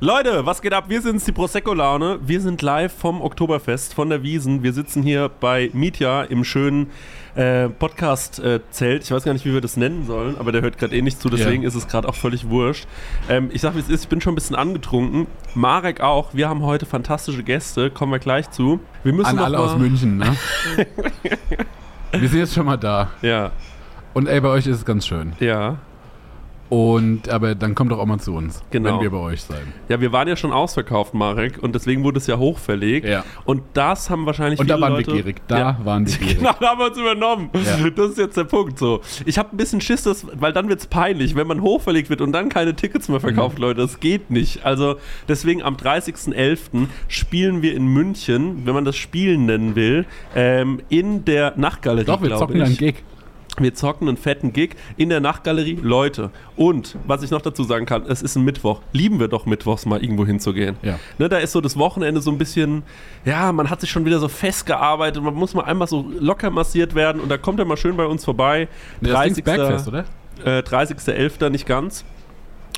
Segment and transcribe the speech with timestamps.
[0.00, 0.84] Leute, was geht ab?
[0.88, 2.18] Wir sind's, die Prosecco-Laune.
[2.22, 4.62] Wir sind live vom Oktoberfest von der Wiesen.
[4.62, 6.90] Wir sitzen hier bei Mietja im schönen
[7.34, 9.04] äh, Podcast-Zelt.
[9.04, 11.18] ich weiß gar nicht, wie wir das nennen sollen, aber der hört gerade eh nicht
[11.20, 11.68] zu, deswegen Ja.
[11.68, 12.86] ist es gerade auch völlig wurscht.
[13.30, 15.26] Ähm, ich sag, wie es ist, ich bin schon ein bisschen angetrunken.
[15.54, 16.34] Marek auch.
[16.34, 18.80] Wir haben heute fantastische Gäste, kommen wir gleich zu.
[19.02, 20.36] Wir müssen An alle aus München, ne?
[22.12, 23.12] wir sind jetzt schon mal da.
[23.22, 23.52] Ja,
[24.12, 25.32] Und ey, bei euch ist es ganz schön.
[25.40, 25.78] ja.
[26.68, 28.94] Und aber dann kommt doch auch mal zu uns, Genau.
[28.96, 29.72] wenn wir bei euch sein.
[29.88, 33.06] Ja, wir waren ja schon ausverkauft, Marek, und deswegen wurde es ja hochverlegt.
[33.06, 33.24] Ja.
[33.44, 35.36] Und das haben wahrscheinlich Und da viele waren Leute, wir gierig.
[35.48, 35.78] Da Ja.
[35.84, 36.38] waren wir gierig.
[36.38, 37.50] Genau, da haben wir uns übernommen.
[37.54, 37.90] Ja.
[37.90, 39.00] Das ist jetzt der Punkt so.
[39.24, 42.20] Ich habe ein bisschen Schiss, dass, weil dann wird es peinlich, wenn man hochverlegt wird
[42.20, 43.22] und dann keine Tickets mehr Mhm.
[43.22, 43.80] verkauft, Leute.
[43.80, 44.64] Das geht nicht.
[44.64, 44.96] Also
[45.28, 46.88] deswegen am 30.11.
[47.08, 50.04] spielen wir in München, wenn man das Spielen nennen will,
[50.34, 52.62] ähm, in der Nachtgalerie, Doch, wir zocken ich.
[52.64, 52.96] einen Gig.
[53.58, 55.78] Wir zocken einen fetten Gig in der Nachtgalerie.
[55.82, 58.80] Leute, und was ich noch dazu sagen kann, es ist ein Mittwoch.
[58.92, 60.76] Lieben wir doch Mittwochs mal irgendwo hinzugehen.
[60.82, 60.98] Ja.
[61.18, 62.82] Ne, da ist so das Wochenende so ein bisschen,
[63.24, 66.94] ja, man hat sich schon wieder so festgearbeitet, man muss mal einmal so locker massiert
[66.94, 68.68] werden und da kommt er mal schön bei uns vorbei.
[69.00, 70.04] Nee, das Dings Bergfest, oder?
[70.44, 71.48] Äh, 30.11.
[71.50, 72.04] nicht ganz.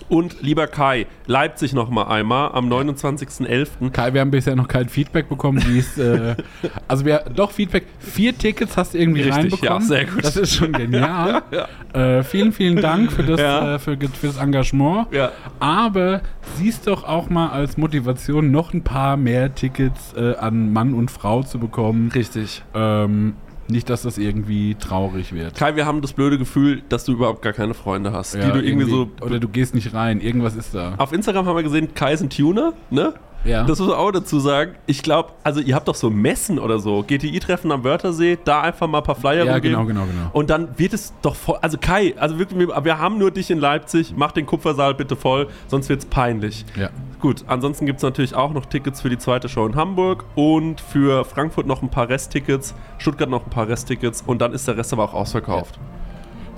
[0.09, 3.91] Und lieber Kai, Leipzig noch mal einmal am 29.11.
[3.91, 5.99] Kai, wir haben bisher noch kein Feedback bekommen, wie es.
[5.99, 6.37] Äh,
[6.89, 7.85] also, wir, doch, Feedback.
[7.99, 9.81] Vier Tickets hast du irgendwie Richtig, reinbekommen.
[9.83, 10.25] ja, sehr gut.
[10.25, 11.43] Das ist schon genial.
[11.95, 13.77] Äh, vielen, vielen Dank für das, Ja.
[13.77, 15.07] äh, für, für das Engagement.
[15.11, 15.33] Ja.
[15.59, 16.21] Aber
[16.57, 21.11] siehst doch auch mal als Motivation, noch ein paar mehr Tickets äh, an Mann und
[21.11, 22.11] Frau zu bekommen.
[22.15, 22.63] Richtig.
[22.75, 23.37] Ähm,
[23.71, 25.55] nicht, dass das irgendwie traurig wird.
[25.55, 28.53] Kai, wir haben das blöde Gefühl, dass du überhaupt gar keine Freunde hast, Ja, die
[28.53, 30.95] du irgendwie, so Oder du gehst nicht rein, irgendwas ist da.
[30.99, 33.15] Auf Instagram haben wir gesehen, Kai ist ein Tuner, ne?
[33.45, 33.65] Ja.
[33.65, 34.75] Das muss man auch dazu sagen.
[34.87, 38.87] Ich glaube, also ihr habt doch so Messen oder so, GTI-Treffen am Wörthersee, da einfach
[38.89, 39.87] mal ein paar Flyer Ja, rumgeben.
[39.87, 40.31] genau, genau, genau.
[40.33, 41.59] Und dann wird es doch voll.
[41.63, 45.17] Also Kai, also wirklich, wir, wir haben nur dich in Leipzig, mach den Kupfersaal bitte
[45.17, 46.65] voll, sonst wird es peinlich.
[46.77, 46.91] Ja.
[47.21, 50.81] Gut, ansonsten gibt es natürlich auch noch Tickets für die zweite Show in Hamburg und
[50.81, 54.77] für Frankfurt noch ein paar Resttickets, Stuttgart noch ein paar Resttickets und dann ist der
[54.77, 55.79] Rest aber auch ausverkauft.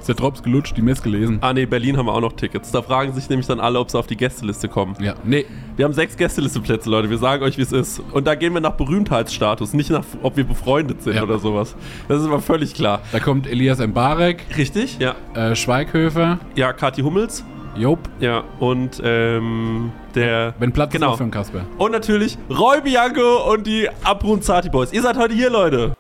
[0.01, 1.39] Ist der Drops gelutscht, die Mess gelesen?
[1.43, 2.73] Ah nee, Berlin haben wir auch noch Tickets.
[2.73, 4.97] Da fragen sich nämlich dann alle, ob sie auf die Gästeliste kommen.
[4.99, 5.15] Ja.
[5.25, 5.45] Nee,
[5.77, 7.11] Wir haben sechs Gästelisteplätze, Leute.
[7.11, 8.01] Wir sagen euch, wie es ist.
[8.13, 11.23] Und da gehen wir nach Berühmtheitsstatus, nicht nach, ob wir befreundet sind Ja.
[11.23, 11.77] oder sowas.
[12.09, 13.01] Das ist aber völlig klar.
[13.13, 14.99] da kommt Elias Mbarek, Richtig?
[14.99, 15.15] Ja.
[15.35, 17.45] äh, Schweighöfer, Ja, Kathi Hummels.
[17.77, 20.55] Job, Ja, und ähm, der.
[20.59, 21.13] wenn Platz Genau.
[21.17, 21.61] für den Kasper.
[21.79, 24.93] Und natürlich Roy Bianco und die Abrunzati Boys.
[24.93, 25.93] Ihr seid heute hier, Leute.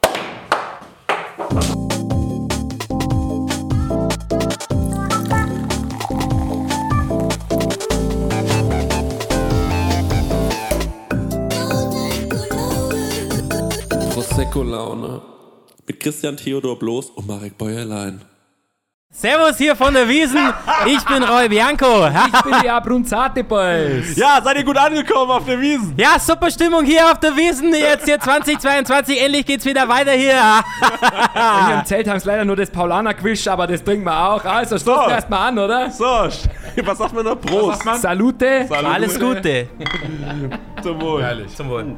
[14.81, 15.21] Prosecco-Laune.
[15.87, 18.23] Mit Christian Theodor Bloß und Marek Bäuerlein.
[19.13, 20.39] Servus hier von der Wiesen.
[20.87, 22.07] Ich bin Roy Bianco.
[22.33, 24.17] Ich bin die Abrunzate Boys.
[24.17, 25.95] Ja, seid ihr gut angekommen auf der Wiesen?
[25.97, 27.75] Ja, super Stimmung hier auf der Wiesen.
[27.75, 29.21] Jetzt hier 2022.
[29.21, 30.41] Endlich geht's wieder weiter hier.
[31.35, 34.45] Hier im Zelt haben sie leider nur das Paulaner-Quiz, aber das trinken wir auch.
[34.45, 35.91] Also, stoßen wir erstmal an, oder?
[35.91, 36.05] So,
[36.85, 37.41] was sagt man noch?
[37.41, 37.83] Prost.
[38.01, 38.69] Salute.
[38.71, 39.69] Alles Gute.
[40.85, 41.21] Zum Wohl.
[41.21, 41.53] Herrlich.
[41.57, 41.97] Zum Wohl.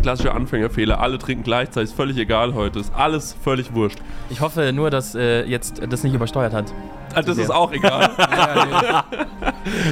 [0.00, 1.00] Klassischer Anfängerfehler.
[1.00, 1.90] Alle trinken gleichzeitig.
[1.90, 2.78] Ist völlig egal heute.
[2.78, 3.98] Ist alles völlig wurscht.
[4.30, 6.72] Ich hoffe nur, dass äh, jetzt das nicht übersteuert hat.
[7.14, 8.10] Also das ist auch egal.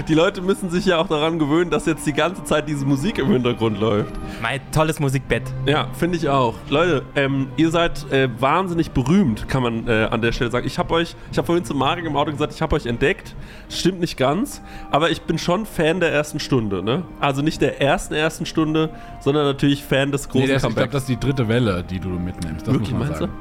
[0.09, 3.19] Die Leute müssen sich ja auch daran gewöhnen, dass jetzt die ganze Zeit diese Musik
[3.19, 4.13] im Hintergrund läuft.
[4.43, 5.43] Mein tolles Musikbett.
[5.67, 6.55] Ja, finde ich auch.
[6.69, 10.67] Leute, ähm, ihr seid äh, wahnsinnig berühmt, kann man äh, an der Stelle sagen.
[10.67, 13.35] Ich habe euch, ich habe vorhin zu Marek im Auto gesagt, ich habe euch entdeckt.
[13.69, 14.61] Stimmt nicht ganz,
[14.91, 17.05] aber ich bin schon Fan der ersten Stunde, ne?
[17.21, 20.91] Also nicht der ersten ersten Stunde, sondern natürlich Fan des großen Nee, das, ich glaube,
[20.91, 22.67] das ist die dritte Welle, die du mitnimmst.
[22.67, 23.33] Das Wirklich, muss man meinst sagen.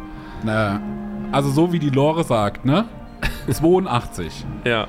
[0.43, 0.81] Na,
[1.31, 2.85] also so wie die Lore sagt, ne?
[3.51, 4.87] 82 ja.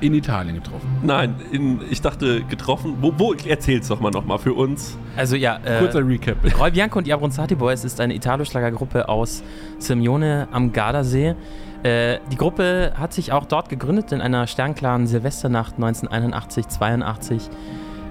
[0.00, 0.88] in Italien getroffen.
[1.02, 2.96] Nein, in, ich dachte getroffen.
[3.00, 4.96] Wo, wo erzähl's doch mal nochmal für uns.
[5.16, 6.56] Also ja, äh, Kurzer Recap bitte.
[6.58, 9.42] Roy Bianco und die Abronzati Boys ist eine Italo-Schlagergruppe aus
[9.78, 11.34] Simeone am Gardasee.
[11.82, 17.50] Äh, die Gruppe hat sich auch dort gegründet in einer sternklaren Silvesternacht 1981, 82.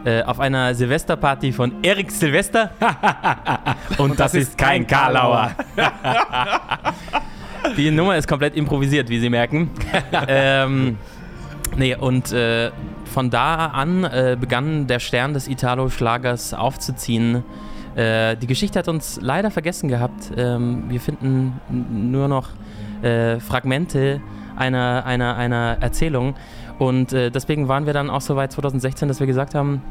[0.05, 2.71] Äh, auf einer Silvesterparty von Erik Silvester.
[3.97, 5.51] und, das, ist kein Karlauer.
[7.77, 9.71] die Nummer ist komplett improvisiert, wie Sie merken.
[10.27, 10.97] ähm,
[11.77, 12.71] nee, und äh,
[13.05, 17.43] von da an äh, begann der Stern des Italo-Schlagers aufzuziehen.
[17.95, 20.31] Äh, die Geschichte hat uns leider vergessen gehabt.
[20.35, 22.49] Ähm, wir finden nur noch
[23.01, 24.21] äh, Fragmente
[24.55, 26.35] einer, einer, einer Erzählung.
[26.79, 29.81] Und äh, deswegen waren wir dann auch so weit 2016, dass wir gesagt haben,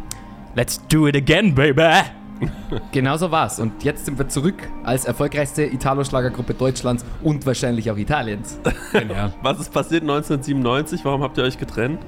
[0.54, 2.02] let's do it again, baby.
[2.92, 3.60] Genau so war's.
[3.60, 4.54] Und jetzt sind wir zurück
[4.84, 8.58] als erfolgreichste Italo-Schlagergruppe Deutschlands und wahrscheinlich auch Italiens.
[8.92, 9.32] Genial.
[9.42, 11.04] Was ist passiert 1997?
[11.04, 12.00] Warum habt ihr euch getrennt?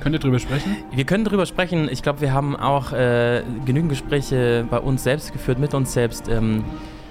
[0.00, 0.76] Könnt ihr drüber sprechen?
[0.92, 1.88] Wir können drüber sprechen.
[1.90, 6.28] Ich glaube, wir haben auch äh, genügend Gespräche bei uns selbst geführt, mit uns selbst.
[6.28, 6.64] Ähm,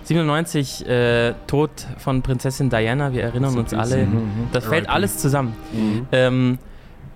[0.06, 4.08] 97, äh, Tod von Prinzessin Diana, wir erinnern uns alle.
[4.52, 5.56] Das fällt alles zusammen.
[6.12, 6.58] Ähm,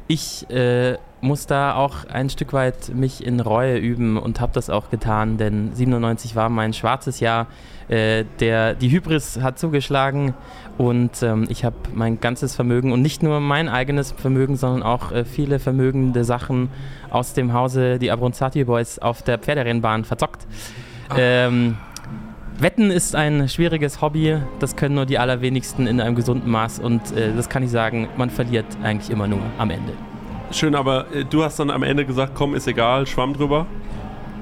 [0.07, 4.69] ich äh, muss da auch ein Stück weit mich in Reue üben und habe das
[4.69, 7.47] auch getan, denn 97 war mein schwarzes Jahr.
[7.87, 10.33] Äh, der, die Hybris hat zugeschlagen
[10.77, 15.11] und ähm, ich habe mein ganzes Vermögen und nicht nur mein eigenes Vermögen, sondern auch
[15.11, 16.69] äh, viele vermögende Sachen
[17.09, 20.45] aus dem Hause die Abronzati Boys auf der Pferderennbahn verzockt.
[21.15, 21.77] Ähm,
[22.59, 27.11] Wetten ist ein schwieriges Hobby, das können nur die allerwenigsten in einem gesunden Maß und
[27.11, 29.93] äh, das kann ich sagen, man verliert eigentlich immer nur am Ende.
[30.53, 33.65] Schön, aber äh, du hast dann am Ende gesagt, komm, ist egal, schwamm drüber.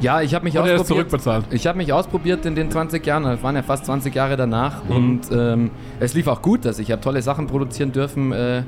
[0.01, 0.87] Ja, ich habe mich er ist ausprobiert.
[1.11, 1.45] zurückbezahlt.
[1.51, 4.83] Ich habe mich ausprobiert in den 20 Jahren, das waren ja fast 20 Jahre danach
[4.83, 4.95] Mhm.
[4.95, 8.63] und ähm, es lief auch gut, dass ich habe tolle Sachen produzieren dürfen, äh,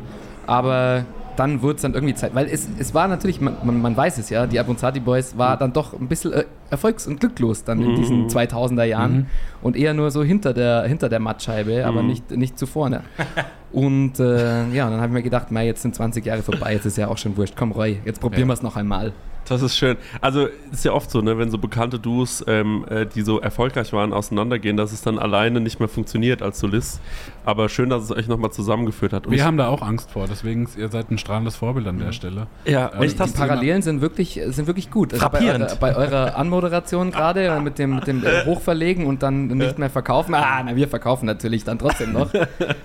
[0.46, 1.06] aber
[1.36, 4.18] dann wurde es dann irgendwie Zeit, weil es, es war natürlich, man, man, man weiß
[4.18, 7.82] es ja, die Abronzati Boys war dann doch ein bisschen äh, erfolgs- und glücklos dann
[7.82, 7.96] in Mhm.
[7.96, 9.26] diesen 2000er Jahren Mhm.
[9.62, 12.08] und eher nur so hinter der, hinter der Mattscheibe, aber Mhm.
[12.08, 13.02] nicht, nicht zu vorne.
[13.72, 16.86] Und äh, ja, dann habe ich mir gedacht, mei, jetzt sind 20 Jahre vorbei, jetzt
[16.86, 17.56] ist ja auch schon wurscht.
[17.58, 18.48] Komm, Roy, jetzt probieren Ja.
[18.50, 19.14] wir es noch einmal.
[19.50, 19.98] Das ist schön.
[20.22, 23.92] Also ist ja oft so, ne, wenn so bekannte Duos, ähm, äh, die so erfolgreich
[23.92, 27.02] waren, auseinandergehen, dass es dann alleine nicht mehr funktioniert als Solist.
[27.46, 29.28] Aber schön, dass es euch nochmal zusammengeführt hat.
[29.28, 32.14] Und Wir haben da auch Angst vor, deswegen ihr seid ein strahlendes Vorbild an der
[32.14, 32.48] Stelle.
[32.66, 35.14] ja, Und echt Die Parallelen sind wirklich, sind wirklich gut.
[35.14, 39.24] Also bei, eurer, bei eurer Anmoderation gerade äh, mit dem, mit dem äh, Hochverlegen und
[39.24, 40.34] dann nicht mehr verkaufen.
[40.36, 42.30] Ah, na, wir verkaufen natürlich dann trotzdem noch.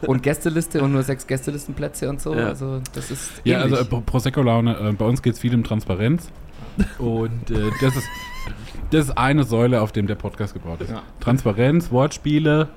[0.03, 2.35] Und Gästeliste und nur sechs Gästelistenplätze und so.
[2.35, 2.47] Ja.
[2.49, 3.81] Also das ist Ja, also ähnlich.
[3.87, 6.29] äh, Pro- Prosecco-Laune, äh, bei uns geht es viel um Transparenz.
[6.99, 8.07] Und äh, das, ist,
[8.91, 10.91] das ist eine Säule, auf dem der Podcast gebaut ist.
[10.91, 11.03] Ja.
[11.21, 12.69] Transparenz, Wortspiele,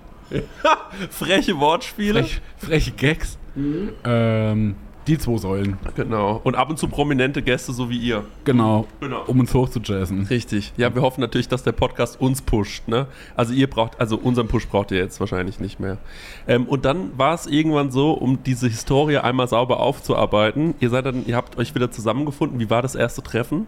[1.09, 2.24] freche Wortspiele.
[2.24, 3.38] frech, freche Gags.
[4.03, 4.75] Ähm,
[5.07, 6.39] die zwei Säulen, Genau.
[6.44, 8.24] Und ab und zu prominente Gäste, so wie ihr.
[8.45, 9.24] genau, Genau.
[9.25, 10.27] um uns hochzujazzen.
[10.27, 10.74] Richtig.
[10.77, 12.88] Ja, wir hoffen natürlich, dass der Podcast uns pusht.
[12.88, 13.07] Ne?
[13.36, 15.98] Also ihr braucht, also unseren Push braucht ihr jetzt wahrscheinlich nicht mehr.
[16.48, 20.75] Ähm, und dann war es irgendwann so, um diese Historie einmal sauber aufzuarbeiten.
[20.80, 22.59] Ihr seid dann, ihr habt euch wieder zusammengefunden.
[22.59, 23.68] Wie war das erste Treffen?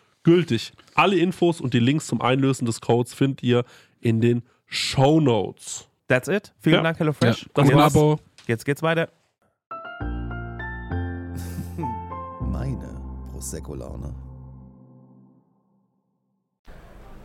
[0.23, 0.73] gültig.
[0.95, 3.63] Alle Infos und die Links zum Einlösen des Codes findet ihr
[3.99, 5.87] in den Show Notes.
[6.07, 6.53] That's it.
[6.59, 6.83] Vielen Ja.
[6.83, 7.49] Dank, HelloFresh.
[7.55, 7.63] Ja.
[7.63, 8.19] Ein jetzt, Abo.
[8.47, 9.09] jetzt geht's weiter.
[12.39, 12.99] Meine
[13.31, 14.13] Prosecco-Laune.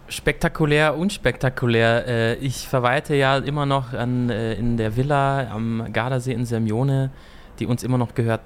[0.09, 2.07] Spektakulär, unspektakulär.
[2.07, 7.11] Äh, ich verweite ja immer noch an, äh, in der Villa am Gardasee in Semjone,
[7.59, 8.43] die uns immer noch gehört.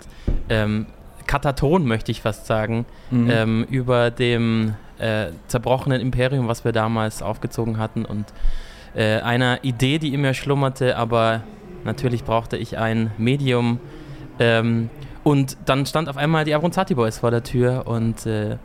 [1.26, 3.30] Kataton möchte ich fast sagen, Mhm.
[3.30, 8.26] ähm, über dem äh, zerbrochenen Imperium, was wir damals aufgezogen hatten und
[8.94, 11.42] äh, einer Idee, die in mir schlummerte, aber
[11.84, 13.78] natürlich brauchte ich ein Medium.
[14.38, 14.90] Ähm,
[15.22, 18.56] und dann stand auf einmal die Abronzati Boys vor der Tür und äh,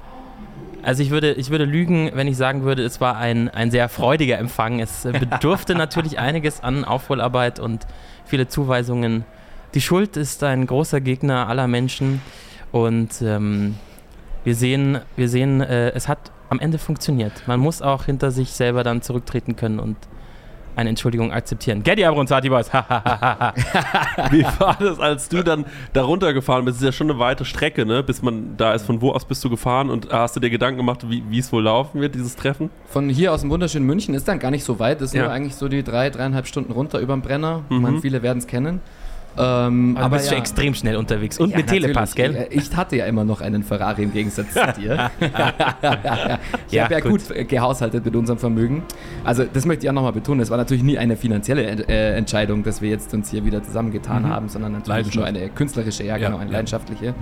[0.83, 3.89] also ich würde, ich würde lügen, wenn ich sagen würde, es war ein, ein sehr
[3.89, 4.79] freudiger Empfang.
[4.79, 7.87] Es äh, bedurfte natürlich einiges an Aufholarbeit und
[8.25, 9.25] viele Zuweisungen.
[9.73, 12.21] Die Schuld ist ein großer Gegner aller Menschen
[12.71, 13.75] und ähm,
[14.43, 17.33] wir sehen, wir sehen, äh, es hat am Ende funktioniert.
[17.47, 19.97] Man muss auch hinter sich selber dann zurücktreten können und
[20.77, 21.83] eine Entschuldigung akzeptieren.
[21.83, 22.69] Get die Abronzati Boys.
[24.31, 26.77] Wie war das, als du dann da runtergefahren bist?
[26.77, 28.03] Das ist ja schon eine weite Strecke, ne?
[28.03, 28.85] bis man da ist.
[28.85, 31.51] Von wo aus bist du gefahren und hast du dir Gedanken gemacht, wie wie es
[31.53, 32.69] wohl laufen wird, dieses Treffen?
[32.87, 34.99] Von hier aus dem wunderschönen München ist dann gar nicht so weit.
[35.01, 35.25] Das sind Ja.
[35.27, 37.63] nur eigentlich so die drei, dreieinhalb Stunden runter über den Brenner.
[37.69, 37.81] Mhm.
[37.81, 38.81] meine, viele werden es kennen.
[39.37, 40.35] Ähm, aber aber bist ja.
[40.35, 41.39] du extrem schnell unterwegs.
[41.39, 42.35] Und Ja, mit Telepass, gell?
[42.35, 45.11] Äh, Ich hatte ja immer noch einen Ferrari im Gegensatz zu dir.
[45.19, 45.27] ich
[46.71, 47.27] Ja, habe ja gut.
[47.27, 47.47] gut.
[47.47, 48.83] gehaushaltet mit unserem Vermögen.
[49.23, 50.39] Also das möchte ich auch nochmal betonen.
[50.41, 54.27] Es war natürlich nie eine finanzielle äh, Entscheidung, dass wir jetzt uns hier wieder zusammengetan
[54.29, 57.13] haben, sondern natürlich nur eine künstlerische, ja, genau, eine leidenschaftliche.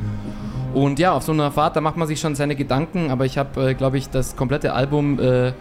[0.74, 3.38] Und ja, auf so einer Fahrt, da macht man sich schon seine Gedanken, aber ich
[3.38, 5.54] habe, äh, glaube ich, das komplette Album äh,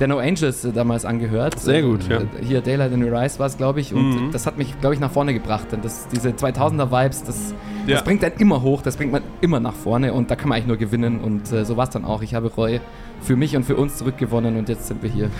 [0.00, 1.58] der No Angels äh, damals angehört.
[1.60, 2.18] Sehr gut, ja.
[2.18, 4.30] Äh, Hier Daylight in the Rise war es, glaube ich, und Mhm.
[4.32, 5.66] das hat mich, glaube ich, nach vorne gebracht.
[5.72, 7.54] Denn das, diese 2000er-Vibes, das,
[7.86, 7.94] Ja.
[7.94, 10.56] das bringt einen immer hoch, das bringt man immer nach vorne und da kann man
[10.56, 12.22] eigentlich nur gewinnen und äh, so war es dann auch.
[12.22, 12.80] Ich habe Roy
[13.20, 15.30] für mich und für uns zurückgewonnen und jetzt sind wir hier.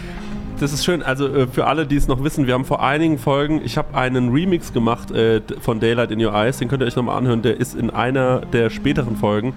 [0.58, 1.02] Das ist schön.
[1.02, 3.94] Also äh, für alle, die es noch wissen, wir haben vor einigen Folgen, ich habe
[3.96, 6.58] einen Remix gemacht äh, von Daylight in Your Eyes.
[6.58, 7.40] Den könnt ihr euch nochmal anhören.
[7.40, 9.54] Der ist in einer der späteren Folgen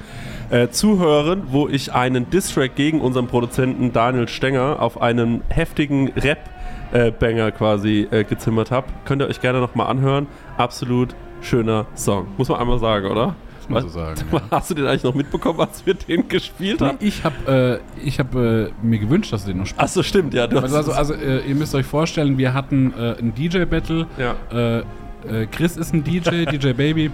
[0.53, 7.51] äh, zuhören, wo ich einen Distrack gegen unseren Produzenten Daniel Stenger auf einen heftigen Rap-Banger
[7.51, 8.87] quasi äh, gezimmert habe.
[9.05, 10.27] Könnt ihr euch gerne nochmal anhören.
[10.57, 12.27] Absolut schöner Song.
[12.37, 13.35] Muss man einmal sagen, oder?
[13.67, 14.21] Muss ich sagen.
[14.31, 14.41] Ja.
[14.51, 16.97] Hast du den eigentlich noch mitbekommen, als wir den gespielt Nee, haben?
[16.99, 19.81] Ich habe äh, ich hab, äh, mir gewünscht, dass du den noch spielst.
[19.81, 20.45] Achso, stimmt, ja.
[20.45, 24.05] Also, also, also äh, ihr müsst euch vorstellen, wir hatten äh, ein DJ-Battle.
[24.17, 24.35] ja.
[24.51, 24.83] Äh,
[25.25, 27.09] äh, Chris ist ein DJ, DJ Baby.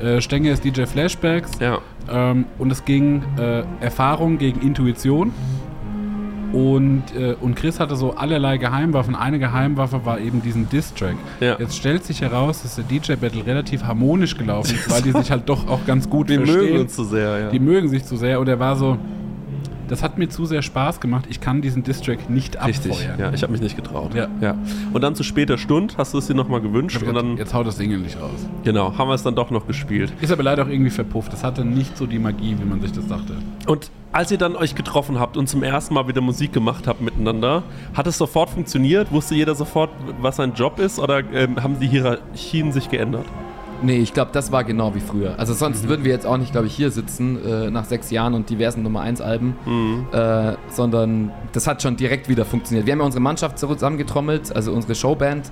[0.00, 1.52] Äh, Stenge ist DJ Flashbacks.
[1.60, 1.78] Ja.
[2.10, 5.32] Ähm, und es ging äh, Erfahrung gegen Intuition.
[6.52, 9.16] Und, äh, und Chris hatte so allerlei Geheimwaffen.
[9.16, 11.16] Eine Geheimwaffe war eben diesen Diss-Track.
[11.40, 11.56] Ja.
[11.58, 15.48] Jetzt stellt sich heraus, dass der DJ-Battle relativ harmonisch gelaufen ist, weil die sich halt
[15.48, 16.60] doch auch ganz gut Wir verstehen.
[16.60, 17.50] mögen uns so sehr, ja.
[17.50, 18.96] Die mögen sich zu sehr und er war so,
[19.88, 22.74] das hat mir zu sehr Spaß gemacht, ich kann diesen Distrack nicht abfeuern.
[22.74, 24.14] Richtig, ja, ich habe mich nicht getraut.
[24.14, 24.28] Ja.
[24.40, 24.56] ja.
[24.92, 27.66] Und dann zu später Stunde hast du es dir nochmal gewünscht und dann, jetzt haut
[27.66, 28.46] das Ding endlich raus.
[28.64, 30.12] genau, haben wir es dann doch noch gespielt.
[30.20, 31.32] Ist aber leider auch irgendwie verpufft.
[31.32, 33.34] Das hatte nicht so die Magie, wie man sich das dachte.
[33.66, 37.00] Und als ihr dann euch getroffen habt und zum ersten Mal wieder Musik gemacht habt
[37.00, 37.64] miteinander,
[37.94, 39.10] hat es sofort funktioniert?
[39.10, 43.26] Wusste jeder sofort, was sein Job ist oder ähm, haben die Hierarchien sich geändert?
[43.84, 45.38] Nee, ich glaube, das war genau wie früher.
[45.38, 48.32] Also sonst würden wir jetzt auch nicht, glaube ich, hier sitzen äh, nach sechs Jahren
[48.32, 49.56] und diversen Nummer 1 Alben,
[50.12, 52.86] äh, sondern das hat schon direkt wieder funktioniert.
[52.86, 55.50] Wir haben ja unsere Mannschaft zusammengetrommelt, also unsere Showband.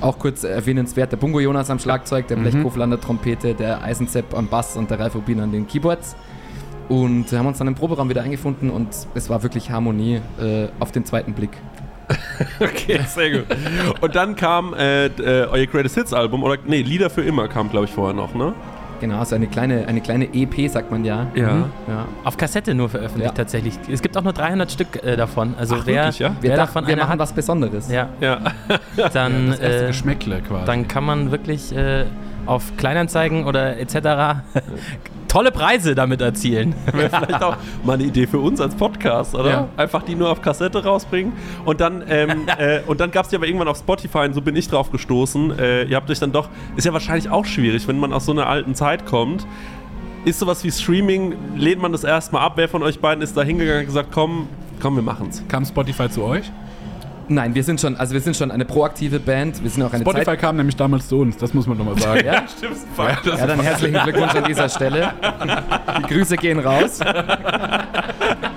[0.00, 4.32] Auch kurz erwähnenswert, der Bungo Jonas am Schlagzeug, der Blechkofel an der Trompete, der Eisenzepp
[4.36, 6.14] am Bass und der Ralf Rubin an den Keyboards.
[6.88, 10.92] Und haben uns dann im Proberaum wieder eingefunden und es war wirklich Harmonie äh, auf
[10.92, 11.50] den zweiten Blick.
[12.60, 13.46] Okay, sehr gut.
[14.00, 17.70] Und dann kam äh, äh, euer Greatest Hits Album, oder nee, Lieder für immer kam,
[17.70, 18.52] glaube ich, vorher noch, ne?
[19.00, 21.26] Genau, also eine kleine, eine kleine EP, sagt man ja.
[21.34, 21.48] Ja.
[21.88, 22.06] ja.
[22.22, 23.34] Auf Kassette nur veröffentlicht Ja.
[23.34, 23.74] tatsächlich.
[23.90, 25.56] Es gibt auch nur 300 Stück äh, davon.
[25.58, 26.36] Also Ach, wer, wirklich, ja?
[26.40, 27.90] Wir, wer dachten, davon wir machen hat, was Besonderes.
[27.90, 28.38] ja, Ja.
[29.12, 30.66] dann, Das erste äh, Geschmäckle quasi.
[30.66, 32.04] dann kann man wirklich äh,
[32.46, 34.42] auf Kleinanzeigen oder etc.
[35.32, 36.74] tolle Preise damit erzielen.
[36.92, 39.50] Wäre vielleicht auch mal eine Idee für uns als Podcast, oder?
[39.50, 39.68] Ja.
[39.78, 41.32] Einfach die nur auf Kassette rausbringen.
[41.64, 44.42] Und dann, ähm, äh, und dann gab es die aber irgendwann auf Spotify und so
[44.42, 45.58] bin ich drauf gestoßen.
[45.58, 48.32] Äh, ihr habt euch dann doch, ist ja wahrscheinlich auch schwierig, wenn man aus so
[48.32, 49.46] einer alten Zeit kommt.
[50.26, 52.52] Ist sowas wie Streaming, lehnt man das erstmal ab?
[52.56, 54.48] Wer von euch beiden ist da hingegangen und gesagt, komm,
[54.80, 55.42] komm, wir machen's?
[55.48, 56.52] Kam Spotify zu euch?
[57.28, 59.62] Nein, wir sind schon, also wir sind schon eine proaktive Band.
[59.62, 60.40] Wir sind auch eine Spotify Zeit.
[60.40, 62.22] kam nämlich damals zu uns, das muss man nochmal sagen.
[62.26, 62.44] Ja?
[62.46, 62.76] Stimmt,
[63.24, 65.12] ja, dann herzlichen Glückwunsch an dieser Stelle.
[65.98, 67.00] Die Grüße gehen raus.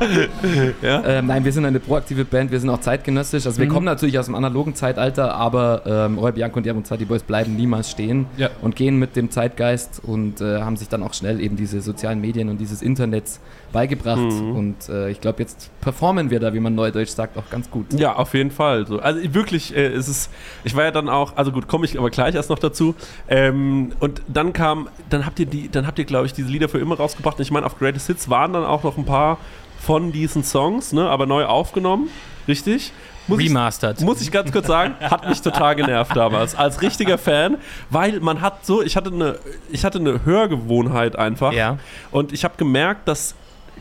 [0.82, 1.04] Ja?
[1.04, 3.46] Ähm, nein, wir sind eine proaktive Band, wir sind auch zeitgenössisch.
[3.46, 7.04] Also wir kommen natürlich aus dem analogen Zeitalter, aber ähm, Roy Bianco und die Abonzati
[7.04, 8.50] Boys bleiben niemals stehen Ja.
[8.62, 12.20] und gehen mit dem Zeitgeist und äh, haben sich dann auch schnell eben diese sozialen
[12.20, 13.24] Medien und dieses Internet
[13.72, 14.18] beigebracht.
[14.20, 14.56] Mhm.
[14.56, 17.86] Und äh, ich glaube, jetzt performen wir da, wie man neudeutsch sagt, auch ganz gut.
[17.92, 18.86] Ja, auf jeden Fall.
[18.86, 18.98] So.
[19.00, 20.30] Also wirklich, äh, es ist,
[20.64, 22.94] ich war ja dann auch, also gut, komme ich aber gleich erst noch dazu.
[23.28, 26.68] Ähm, und dann kam, dann habt ihr die, dann habt ihr, glaube ich, diese Lieder
[26.68, 27.38] für immer rausgebracht.
[27.38, 29.38] Und ich meine, auf Greatest Hits waren dann auch noch ein paar
[29.80, 32.10] von diesen Songs, ne, aber neu aufgenommen.
[32.46, 32.92] Richtig?
[33.26, 34.00] Muss ich, Remastered.
[34.00, 36.54] muss ich ganz kurz sagen, hat mich total genervt damals.
[36.54, 37.58] Als richtiger Fan,
[37.88, 39.38] weil man hat so, ich hatte eine,
[39.70, 41.52] ich hatte eine Hörgewohnheit einfach.
[41.52, 41.78] Ja.
[42.10, 43.34] Und ich habe gemerkt, dass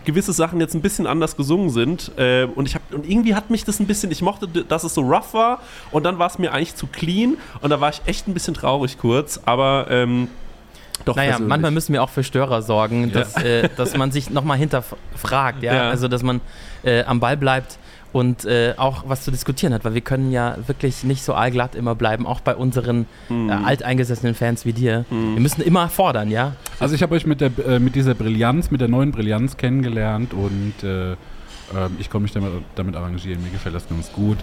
[0.05, 2.11] gewisse Sachen jetzt ein bisschen anders gesungen sind.
[2.17, 4.93] Äh, und ich habe und irgendwie hat mich das ein bisschen, ich mochte, dass es
[4.93, 5.59] so rough war
[5.91, 8.53] und dann war es mir eigentlich zu clean und da war ich echt ein bisschen
[8.53, 10.29] traurig kurz, aber ähm,
[11.05, 11.49] doch Naja, persönlich.
[11.49, 15.73] manchmal müssen wir auch für Störer sorgen, dass, äh, dass man sich nochmal hinterfragt, ja?
[15.73, 15.89] Ja.
[15.89, 16.41] Also, dass man
[16.83, 17.77] äh, am Ball bleibt
[18.11, 21.75] und äh, auch was zu diskutieren hat, weil wir können ja wirklich nicht so allglatt
[21.75, 23.49] immer bleiben, auch bei unseren Hm.
[23.49, 25.05] äh, alteingesessenen Fans wie dir.
[25.11, 26.53] Wir müssen immer fordern, ja?
[26.79, 30.33] Also ich habe euch mit, der, äh, mit dieser Brillanz, mit der neuen Brillanz kennengelernt
[30.33, 31.17] und äh, ähm,
[31.99, 33.43] ich konnte mich damit, damit arrangieren.
[33.43, 34.37] Mir gefällt das ganz gut.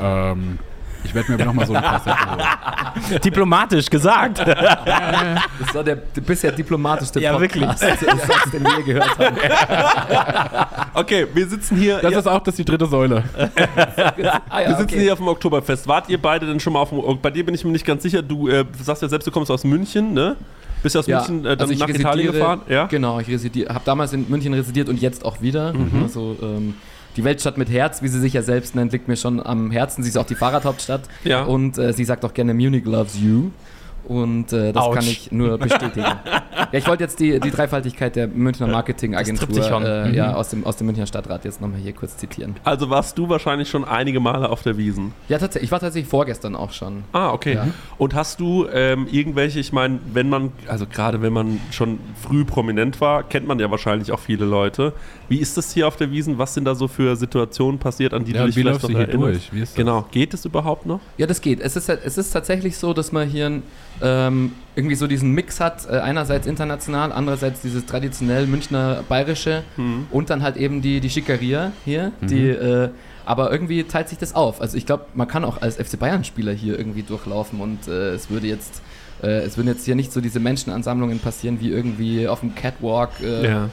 [0.00, 0.60] Ähm,
[1.04, 3.20] ich werde mir aber nochmal so eine Kassette holen.
[3.24, 4.38] Diplomatisch gesagt.
[4.38, 9.36] Das war der bisher diplomatischste Ja, Podcast, Satz, den wir je gehört haben.
[10.92, 11.98] Okay, wir sitzen hier.
[11.98, 13.24] Das ja, ist auch das ist die dritte Säule.
[14.48, 15.00] Ah, wir ja, sitzen okay.
[15.00, 15.86] hier auf dem Oktoberfest.
[15.86, 18.02] Wart ihr beide denn schon mal auf dem Bei dir bin ich mir nicht ganz
[18.02, 18.22] sicher.
[18.22, 20.36] Du äh, sagst ja selbst, du kommst aus München, ne?
[20.82, 22.62] Bist ja aus München äh, dann also nach Italien gefahren?
[22.68, 22.86] Ja.
[22.86, 25.72] Genau, ich residiere, habe damals in München residiert und jetzt auch wieder.
[25.72, 26.02] Mhm.
[26.02, 26.74] Also ähm,
[27.16, 30.02] die Weltstadt mit Herz, wie sie sich ja selbst nennt, liegt mir schon am Herzen.
[30.02, 31.42] Sie ist auch die Fahrradhauptstadt Ja.
[31.42, 33.50] und äh, sie sagt auch gerne Munich loves you.
[34.04, 34.94] Und äh, das Autsch.
[34.96, 36.04] kann ich nur bestätigen.
[36.24, 39.84] ja, ich wollte jetzt die, die Dreifaltigkeit der Münchner Marketingagentur sich schon.
[39.84, 40.14] äh, Mhm.
[40.14, 42.56] ja, aus, dem, aus dem Münchner Stadtrat jetzt nochmal hier kurz zitieren.
[42.64, 45.12] Also warst du wahrscheinlich schon einige Male auf der Wiesen.
[45.28, 45.68] Ja, tatsächlich.
[45.68, 47.04] Ich war tatsächlich vorgestern auch schon.
[47.12, 47.54] Ah, okay.
[47.54, 47.66] Ja.
[47.98, 52.44] Und hast du ähm, irgendwelche, ich meine, wenn man, also gerade wenn man schon früh
[52.44, 54.92] prominent war, kennt man ja wahrscheinlich auch viele Leute.
[55.28, 56.38] Wie ist das hier auf der Wiesen?
[56.38, 58.82] Was sind da so für Situationen passiert, an die Ja, du dich wie vielleicht läufst
[58.84, 59.32] noch du hier erinnerst?
[59.50, 59.52] durch?
[59.52, 59.76] Wie ist das?
[59.76, 60.04] Genau.
[60.10, 61.00] Geht es überhaupt noch?
[61.18, 61.60] Ja, das geht.
[61.60, 63.62] Es ist, es ist tatsächlich so, dass man hier
[64.02, 69.62] ähm, irgendwie so diesen Mix hat, äh, einerseits international, andererseits dieses traditionell Münchner Bayerische
[70.10, 72.88] und dann halt eben die, die Schickeria hier, die, äh,
[73.26, 74.60] aber irgendwie teilt sich das auf.
[74.60, 78.30] Also ich glaube, man kann auch als FC Bayern-Spieler hier irgendwie durchlaufen und äh, es
[78.30, 78.82] würde jetzt
[79.22, 83.10] äh, es würden jetzt hier nicht so diese Menschenansammlungen passieren wie irgendwie auf dem Catwalk
[83.22, 83.66] äh,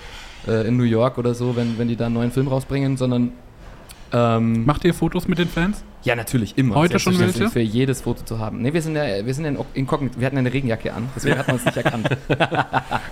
[0.47, 3.31] äh, in New York oder so, wenn, wenn die da einen neuen Film rausbringen, sondern
[4.13, 5.83] ähm, Macht ihr Fotos mit den Fans?
[6.07, 6.75] Ja, natürlich, immer.
[6.75, 7.49] Heute schon welche?
[7.49, 8.61] Für jedes Foto zu haben.
[8.61, 10.17] Ne, wir sind ja, wir sind ja in inkognit.
[10.17, 12.07] Wir hatten eine Regenjacke an, deswegen hat man es nicht erkannt.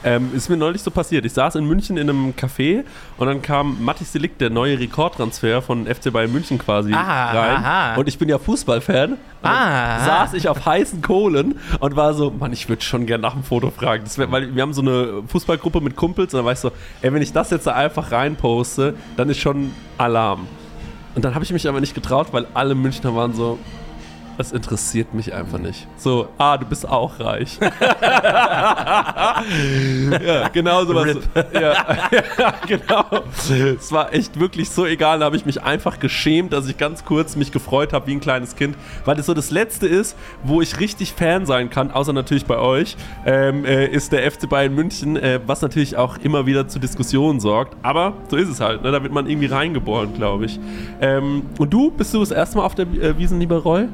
[0.08, 1.26] Ähm, ist mir neulich so passiert.
[1.26, 2.84] Ich saß in München in einem Café
[3.18, 7.56] und dann kam Matthias Delikt, der neue Rekordtransfer von FC Bayern München quasi Ah, rein.
[7.58, 7.96] aha.
[7.96, 9.18] Und ich bin ja Fußballfan.
[9.42, 10.06] Ah.
[10.06, 13.44] saß ich auf heißen Kohlen und war so, Mann, ich würde schon gerne nach dem
[13.44, 14.04] Foto fragen.
[14.04, 16.72] Das wär, weil wir haben so eine Fußballgruppe mit Kumpels und dann war ich so,
[17.02, 20.48] ey, wenn ich das jetzt da einfach reinposte, dann ist schon Alarm.
[21.16, 23.58] Und dann habe ich mich aber nicht getraut, weil alle Münchner waren so,
[24.38, 25.88] das interessiert mich einfach nicht.
[25.98, 27.58] So, ah, du bist auch reich.
[30.26, 31.18] ja, genau sowas.
[31.54, 31.62] Ja,
[32.38, 33.06] ja, genau.
[33.78, 35.20] Es war echt wirklich so egal.
[35.20, 38.20] Da habe ich mich einfach geschämt, dass ich ganz kurz mich gefreut habe wie ein
[38.20, 42.14] kleines Kind, weil das so das Letzte ist, wo ich richtig Fan sein kann, außer
[42.14, 46.46] natürlich bei euch, ähm, äh, ist der FC Bayern München, äh, was natürlich auch immer
[46.46, 47.76] wieder zu Diskussionen sorgt.
[47.84, 48.84] Aber so ist es halt.
[48.84, 48.92] Ne?
[48.92, 50.60] Da wird man irgendwie reingeboren, glaube ich.
[51.02, 53.88] Ähm, und du, bist du das erste Mal auf der äh, Wiesen, lieber Roy?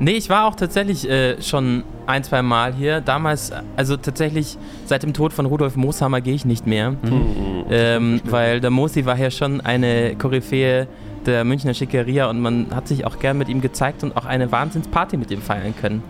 [0.00, 3.00] Nee, ich war auch tatsächlich äh, schon ein, zwei Mal hier.
[3.00, 4.56] Damals, also tatsächlich
[4.86, 6.92] seit dem Tod von Rudolf Mooshammer gehe ich nicht mehr.
[6.92, 7.64] Mhm.
[7.70, 10.86] Ähm, weil der Mosi war ja schon eine Koryphäe
[11.26, 14.50] der Münchner Schickeria und man hat sich auch gern mit ihm gezeigt und auch eine
[14.50, 16.02] Wahnsinnsparty mit ihm feiern können.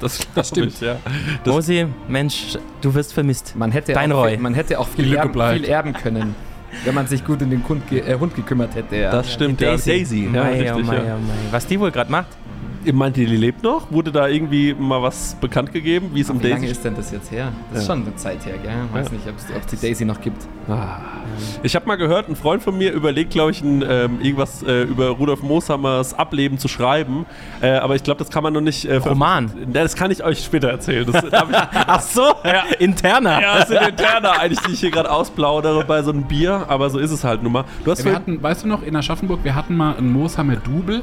[0.00, 0.72] Das, das stimmt.
[0.74, 0.96] Ich, ja.
[1.44, 3.54] Das, Mosi, Mensch, du wirst vermisst.
[3.56, 4.36] Man hätte, Dein auch, Roy.
[4.38, 6.34] man hätte auch viel erben, viel erben können,
[6.84, 8.96] wenn man sich gut um den Hund, ge äh, Hund gekümmert hätte.
[8.96, 9.10] Ja.
[9.12, 9.76] das stimmt, ja.
[9.76, 10.24] Daisy.
[10.32, 11.16] Ja, Mei, richtig, oh ja.
[11.16, 11.52] oh.
[11.52, 12.28] Was die wohl gerade macht?
[12.82, 13.90] Ihr meint, die lebt noch?
[13.92, 16.94] Wurde da irgendwie mal was bekannt gegeben, wie es um Wie lange Daisy ist denn
[16.94, 17.52] das jetzt her?
[17.72, 17.94] Das ist Ja.
[17.94, 18.72] schon eine Zeit her, gell?
[18.92, 19.12] Weiß Ja.
[19.12, 20.42] nicht, ob es die Daisy noch gibt.
[20.66, 20.98] Ah.
[21.62, 24.82] Ich habe mal gehört, ein Freund von mir überlegt, glaube ich, ein, ähm, irgendwas äh,
[24.84, 27.26] über Rudolf Mooshammers Ableben zu schreiben.
[27.60, 28.86] Äh, aber ich glaube, das kann man noch nicht.
[28.86, 29.50] Äh, Roman.
[29.72, 31.06] Ja, das kann ich euch später erzählen.
[31.10, 32.22] Das ich, Ach so,
[32.78, 33.40] interner.
[33.42, 36.64] ja, das sind Interna eigentlich, die ich hier gerade ausplaudere bei so einem Bier.
[36.68, 37.64] Aber so ist es halt nun mal.
[37.84, 40.56] Du hast Ja, wir hatten, weißt du noch, in Aschaffenburg, wir hatten mal einen Mooshammer
[40.56, 41.02] Double.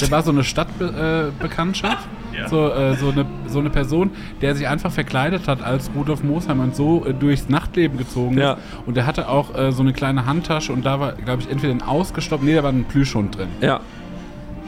[0.00, 1.38] Der war so eine Stadtbekanntschaft.
[1.38, 2.08] Bekanntschaft.
[2.48, 4.10] So, äh, so, eine, so eine Person,
[4.42, 8.52] der sich einfach verkleidet hat als Rudolf Mooshammer und so äh, durchs Nachtleben gezogen Ja.
[8.54, 8.58] ist.
[8.84, 11.72] Und der hatte auch äh, so eine kleine Handtasche und da war, glaube ich, entweder
[11.72, 13.48] ein ausgestopft, nee, da war ein Plüschhund drin.
[13.60, 13.80] ja.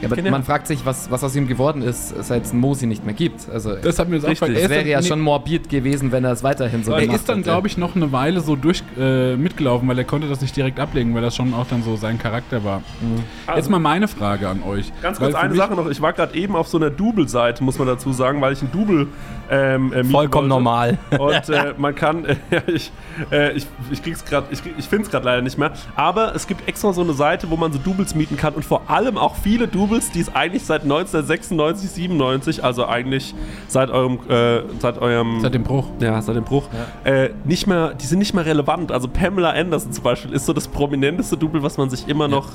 [0.01, 0.31] Ja, aber Genau.
[0.31, 3.13] man fragt sich, was, was aus ihm geworden ist, seit es einen Mosi nicht mehr
[3.13, 3.49] gibt.
[3.49, 4.55] Also, Das hat mir aufgefallen.
[4.55, 7.15] es Er wäre ja nee, schon morbid gewesen, wenn er es weiterhin so Er gemacht
[7.17, 7.49] ist dann, hätte.
[7.49, 10.79] glaube ich, noch eine Weile so durch äh, mitgelaufen, weil er konnte das nicht direkt
[10.79, 12.81] ablegen, weil das schon auch dann so sein Charakter war.
[13.55, 14.85] Jetzt mal meine Frage an euch.
[14.91, 15.89] Also Ganz kurz eine Sache noch.
[15.89, 18.71] Ich war gerade eben auf so einer Double-Seite, muss man dazu sagen, weil ich ein
[18.71, 19.07] Double
[19.51, 20.47] ähm, äh, Vollkommen wollte.
[20.47, 20.97] normal.
[21.19, 22.91] Und äh, man kann, äh, ja, ich,
[23.31, 25.71] äh, ich, ich krieg's ich, ich finde es gerade leider nicht mehr.
[25.95, 28.89] Aber es gibt extra so eine Seite, wo man so Doubles mieten kann und vor
[28.89, 33.33] allem auch viele Doubles, die es eigentlich seit 1996, 97, also eigentlich
[33.67, 35.85] seit eurem, äh, seit eurem, Seit dem Bruch.
[35.99, 36.67] ja, seit dem Bruch,
[37.03, 38.91] äh, nicht mehr, die sind nicht mehr relevant.
[38.91, 42.49] Also Pamela Anderson zum Beispiel ist so das prominenteste Double, was man sich immer noch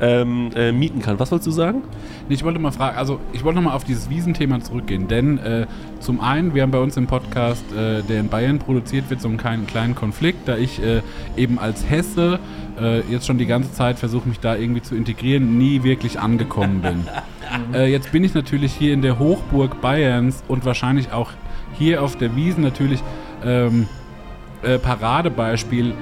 [0.00, 1.18] ähm, äh, mieten kann.
[1.18, 1.82] Was wolltest du sagen?
[2.28, 5.66] Nee, Ich wollte mal fragen, also ich wollte nochmal auf dieses Wiesenthema zurückgehen, denn äh,
[6.00, 9.28] zum einen, wir haben bei uns im Podcast, äh, der in Bayern produziert wird, so
[9.28, 11.02] einen kleinen, kleinen Konflikt, da ich äh,
[11.36, 12.38] eben als Hesse
[12.80, 16.82] äh, jetzt schon die ganze Zeit versuche, mich da irgendwie zu integrieren, nie wirklich angekommen
[16.82, 17.06] bin.
[17.72, 21.30] äh, jetzt bin ich natürlich hier in der Hochburg Bayerns und wahrscheinlich auch
[21.78, 23.02] hier auf der Wiesen natürlich
[23.44, 23.86] ähm,
[24.62, 25.94] äh, Paradebeispiel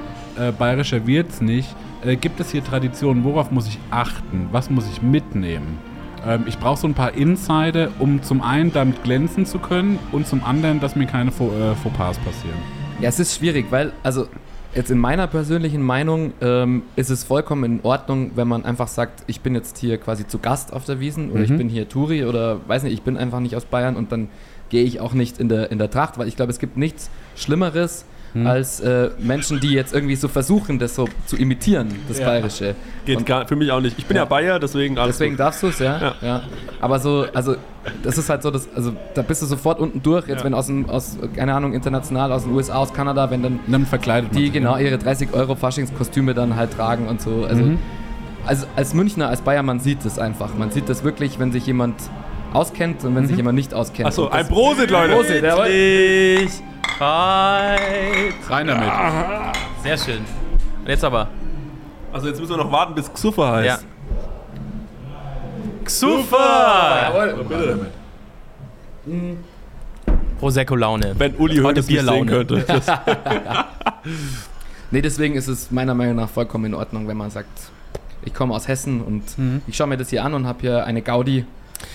[0.58, 1.76] bayerischer Wird's nicht.
[2.04, 3.24] Äh, gibt es hier Traditionen?
[3.24, 4.48] Worauf muss ich achten?
[4.52, 5.78] Was muss ich mitnehmen?
[6.26, 10.26] Ähm, ich brauche so ein paar Insider, um zum einen damit glänzen zu können und
[10.26, 12.56] zum anderen, dass mir keine Faux, äh, Fauxpas passieren.
[13.00, 14.26] Ja, es ist schwierig, weil, also
[14.74, 19.24] jetzt in meiner persönlichen Meinung ähm, ist es vollkommen in Ordnung, wenn man einfach sagt,
[19.26, 21.58] ich bin jetzt hier quasi zu Gast auf der Wiesen oder ich Mhm.
[21.58, 24.28] bin hier Touri oder weiß nicht, ich bin einfach nicht aus Bayern und dann
[24.70, 27.10] gehe ich auch nicht in der, in der Tracht, weil ich glaube, es gibt nichts
[27.36, 28.04] Schlimmeres
[28.34, 28.46] Mhm.
[28.48, 32.26] als äh, Menschen, die jetzt irgendwie so versuchen, das so zu imitieren, das Ja.
[32.26, 32.74] Bayerische.
[33.06, 33.96] Geht Und- gar, für mich auch nicht.
[33.98, 34.26] Ich bin ja, Ja.
[34.28, 35.40] Bayer, deswegen alles Deswegen gut.
[35.40, 36.00] darfst du es, ja?
[36.00, 36.14] Ja.
[36.20, 36.42] ja.
[36.80, 37.54] Aber so, also
[38.02, 40.44] das ist halt so, dass, also da bist du sofort unten durch, jetzt Ja.
[40.44, 43.86] wenn aus dem, aus, keine Ahnung, international, aus den USA, aus Kanada, wenn dann dann
[43.86, 47.46] verkleidet man die genau ihre 30 Euro Faschingskostüme dann halt tragen und so.
[47.48, 47.78] Also, Mhm.
[48.46, 50.54] also als Münchner, als Bayer, man sieht das einfach.
[50.58, 51.94] Man sieht das wirklich, wenn sich jemand
[52.52, 54.06] auskennt und wenn sich jemand nicht auskennt.
[54.08, 55.12] Achso, ein Prosit, Leute.
[55.14, 55.66] Prosit, jawohl.
[56.98, 58.34] Fight.
[58.48, 58.92] Rein damit.
[59.82, 60.24] Sehr schön.
[60.82, 61.28] Und jetzt aber.
[62.12, 63.66] Also jetzt müssen wir noch warten, bis Xuffer heißt.
[63.66, 63.78] Ja.
[65.84, 67.12] Xufa!
[67.12, 67.90] Jawohl.
[70.40, 71.14] Prosecco-Laune.
[71.18, 72.64] Wenn Uli Heute nicht sehen könnte.
[74.90, 77.48] Nee, deswegen ist es meiner Meinung nach vollkommen in Ordnung, wenn man sagt,
[78.22, 79.62] ich komme aus Hessen und Mhm.
[79.66, 81.46] ich schaue mir das hier an und habe hier eine Gaudi,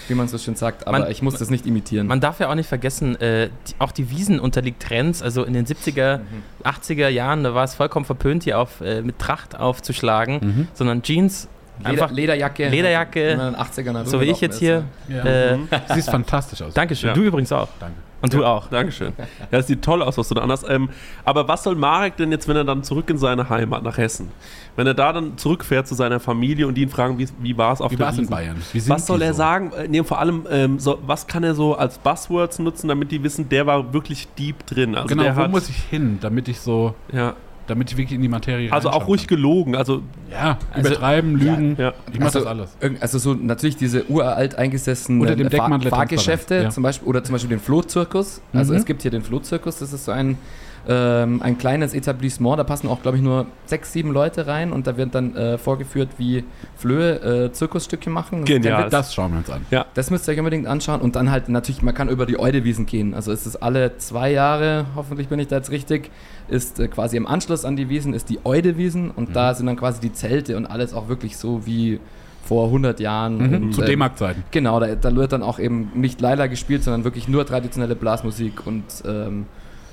[0.08, 2.08] wie man so schön sagt, aber Man- ich muss das nicht imitieren.
[2.08, 5.22] Man darf ja auch nicht vergessen, äh, die, auch die Wiesen unterliegt Trends.
[5.22, 6.22] Also in den 70er,
[6.64, 10.68] 80er Jahren, da war es vollkommen verpönt, hier auf, äh, mit Tracht aufzuschlagen, Mhm.
[10.74, 11.48] sondern Jeans,
[11.80, 12.70] Leder, einfach Lederjacke.
[12.70, 14.84] Lederjacke, in den 80ern halt so wie ich jetzt hier.
[15.08, 15.24] Ja.
[15.24, 16.74] Äh, Du siehst fantastisch aus.
[16.74, 17.08] Dankeschön.
[17.10, 17.14] Ja.
[17.14, 17.68] Du übrigens auch.
[17.80, 17.96] Danke.
[18.22, 18.68] Und du auch.
[18.68, 19.14] Dankeschön.
[19.18, 20.66] Ja, das sieht toll aus, was du da anders.
[20.68, 20.90] Ähm,
[21.24, 24.30] aber was soll Marek denn jetzt, wenn er dann zurück in seine Heimat nach Hessen?
[24.76, 27.72] Wenn er da dann zurückfährt zu seiner Familie und die ihn fragen, wie, wie war
[27.72, 28.28] es auf Wie der war es in?
[28.28, 28.58] Bayern?
[28.74, 29.38] Wie sind Was soll er so?
[29.38, 29.72] sagen?
[29.72, 33.24] Äh, Nee, vor allem, ähm, so, was kann er so als Buzzwords nutzen, damit die
[33.24, 34.96] wissen, der war wirklich deep drin.
[34.96, 37.36] Also Genau, der wo hat, muss ich hin, damit ich so, ja,
[37.70, 39.76] damit ich wirklich in die Materie Also auch ruhig gelogen.
[39.76, 40.04] Also kann.
[40.32, 41.76] Ja, Also- übertreiben, lügen.
[41.78, 41.94] ja.
[42.12, 42.78] Ich mach Also, das alles.
[43.00, 46.70] Also so natürlich diese uralt eingesessenen dem Fahr- Fahrgeschäfte ja.
[46.70, 48.42] zum Beispiel oder zum Beispiel den Flohzirkus.
[48.54, 48.80] Also Mhm.
[48.80, 50.38] es gibt hier den Flohzirkus, das ist so ein,
[50.88, 54.88] ähm, ein kleines Etablissement, da passen auch glaube ich nur sechs, sieben Leute rein und
[54.88, 56.44] da wird dann äh, vorgeführt, wie
[56.78, 58.46] Flöhe äh, Zirkusstücke machen.
[58.46, 58.90] Genial.
[58.90, 59.66] Das schauen wir uns an.
[59.94, 62.86] Das müsst ihr euch unbedingt anschauen und dann halt natürlich, man kann über die Eudewiesen
[62.86, 63.14] gehen.
[63.14, 66.12] Also es ist alle zwei Jahre, hoffentlich bin ich da jetzt richtig,
[66.48, 69.78] ist äh, quasi im Anschluss an die Wiesen ist die Eudewiesen und da sind dann
[69.78, 72.00] quasi die Zelte und alles auch wirklich so wie
[72.44, 73.38] vor 100 Jahren.
[73.38, 73.54] Mhm.
[73.64, 74.44] Und, Zu äh, D-Mark-Zeiten.
[74.52, 78.66] Genau, da, da wird dann auch eben nicht Leila gespielt, sondern wirklich nur traditionelle Blasmusik
[78.66, 79.46] und ähm,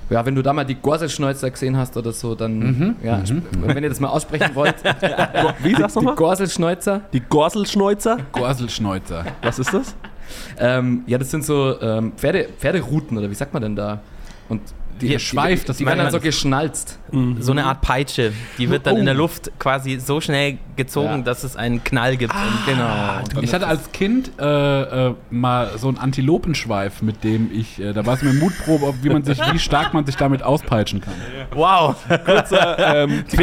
[0.08, 3.42] Ja, wenn du da mal die Gorselschneuzer gesehen hast oder so, dann, Mhm, ja, mhm,
[3.62, 4.76] wenn ihr das mal aussprechen wollt,
[5.62, 6.14] Wie sagst du die mal?
[6.14, 8.18] Gorselschneuzer, Die Gorselschneuzer?
[8.32, 9.24] Gorselschneuzer.
[9.42, 9.94] Was ist das?
[10.58, 14.00] ähm, ja, das sind so ähm, Pferde, Pferderuten oder wie sagt man denn da?
[14.48, 14.60] Und
[15.00, 16.24] die, Geschweift, die, das die werden dann so meint-
[17.10, 17.42] geschnalzt.
[17.44, 18.32] So eine Art Peitsche.
[18.58, 18.98] Die wird dann Oh.
[18.98, 21.18] in der Luft quasi so schnell gezogen, Ja.
[21.22, 22.34] dass es einen Knall gibt.
[22.34, 23.42] Und Genau.
[23.42, 28.04] Ich hatte als Kind äh, äh, mal so einen Antilopenschweif, mit dem ich, äh, da
[28.04, 31.14] war es mir Mutprobe, ob, wie man sich, wie stark man sich damit auspeitschen kann.
[31.54, 31.94] wow.
[32.24, 33.24] Kurzer, ähm,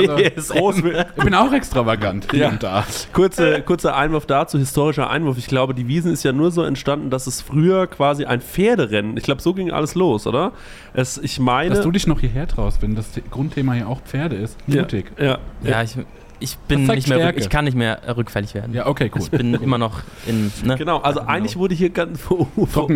[0.49, 0.78] groß,
[1.17, 2.52] Ich bin auch extravagant Ja.
[2.52, 2.84] da.
[3.13, 5.38] kurze, kurzer Einwurf dazu, historischer Einwurf.
[5.38, 9.17] Ich glaube, die Wiesen ist ja nur so entstanden, dass es früher quasi ein Pferderennen,
[9.17, 10.52] ich glaube, so ging alles los, oder?
[10.93, 11.71] Es, ich meine.
[11.76, 13.21] Dass du dich noch hierher traust, wenn das The-
[13.54, 14.58] Grundthema hier auch Pferde ist.
[14.68, 15.12] Mutig.
[15.18, 15.39] Ja, ja.
[15.63, 15.96] Ja, ich,
[16.39, 18.74] ich bin nicht mehr, rück, ich kann nicht mehr äh, rückfällig werden.
[18.74, 19.22] Ja, okay, cool.
[19.22, 20.52] Ich bin immer noch in.
[20.63, 20.76] Ne?
[20.78, 22.89] Genau, also eigentlich wurde hier ganz, vor, vor,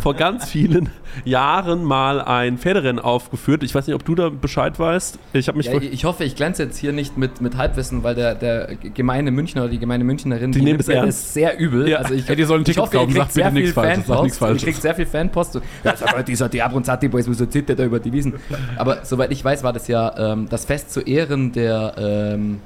[0.00, 0.88] vor ganz vielen
[1.24, 3.62] Jahren mal ein Pferderennen aufgeführt.
[3.62, 5.18] Ich weiß nicht, ob du da Bescheid weißt.
[5.32, 8.14] Ich habe mich Ja, ich hoffe, ich glänze jetzt hier nicht mit, mit Halbwissen, weil
[8.14, 11.08] der, der gemeine Münchner oder die gemeine Münchnerin, Die nehmen nimmt es ernst.
[11.24, 11.88] das sehr übel.
[11.88, 11.98] Ja.
[11.98, 13.52] Also ich, Ey, die sollen ein ich Ticket hoffe, ihr kaufen, kriegt sag bitte sehr
[13.52, 14.22] viel nichts Falsches, sag Fanpost.
[14.24, 14.62] nichts Falsches.
[14.62, 15.60] Ihr kriegt sehr viel Fanpost.
[15.84, 18.34] Ja, sag dieser die Abronzati Boys, wieso zieht der da über die Wiesen?
[18.76, 22.60] Aber soweit ich weiß, war das ja ähm, das Fest zu Ehren der, ähm,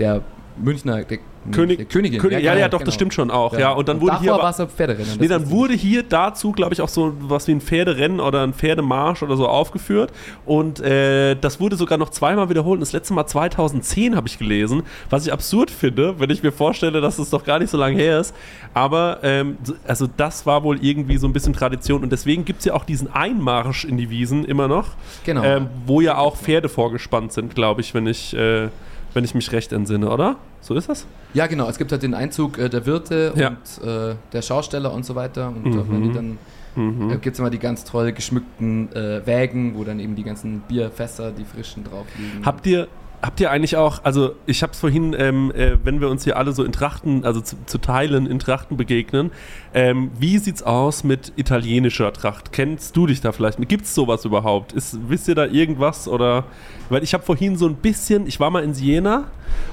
[0.00, 0.22] der
[0.62, 1.18] Münchner der,
[1.52, 2.20] König, der Königin.
[2.20, 2.84] König, ja, ja, genau, doch, genau.
[2.86, 3.56] das stimmt schon auch.
[3.58, 4.34] Ja, und dann wurde davor hier.
[4.34, 5.12] aber- war es ein Pferderennen.
[5.18, 8.42] Nee, das dann wurde hier dazu, glaube ich, auch so was wie ein Pferderennen oder
[8.42, 10.12] ein Pferdemarsch oder so aufgeführt.
[10.44, 12.74] Und äh, das wurde sogar noch zweimal wiederholt.
[12.74, 16.52] Und das letzte Mal 2010 habe ich gelesen, was ich absurd finde, wenn ich mir
[16.52, 18.34] vorstelle, dass es doch gar nicht so lange her ist.
[18.74, 22.02] Aber ähm, so- also das war wohl irgendwie so ein bisschen Tradition.
[22.02, 24.88] Und deswegen gibt es ja auch diesen Einmarsch in die Wiesen immer noch,
[25.24, 25.42] Genau.
[25.42, 28.68] ähm, wo ja auch Pferde vorgespannt sind, glaube ich, wenn ich, äh,
[29.14, 30.36] wenn ich mich recht entsinne, oder?
[30.60, 31.06] So ist das?
[31.34, 31.68] Ja, genau.
[31.68, 33.48] Es gibt halt den Einzug äh, der Wirte Ja.
[33.48, 35.48] und äh, der Schausteller und so weiter.
[35.48, 35.84] Und Mhm.
[35.90, 36.38] wenn die dann
[36.76, 37.10] Mhm.
[37.10, 40.60] äh, gibt es immer die ganz toll geschmückten äh, Wägen, wo dann eben die ganzen
[40.60, 42.44] Bierfässer, die frischen drauf liegen.
[42.46, 42.86] Habt ihr,
[43.22, 46.36] habt ihr eigentlich auch, also ich habe es vorhin, ähm, äh, wenn wir uns hier
[46.36, 49.30] alle so in Trachten, also zu, zu Teilen in Trachten begegnen,
[49.74, 52.52] ähm, wie sieht's aus mit italienischer Tracht?
[52.52, 53.58] Kennst du dich da vielleicht?
[53.68, 54.72] Gibt es sowas überhaupt?
[54.72, 56.44] Ist, wisst ihr da irgendwas oder?
[56.88, 59.28] Weil ich habe vorhin so ein bisschen, ich war mal in Siena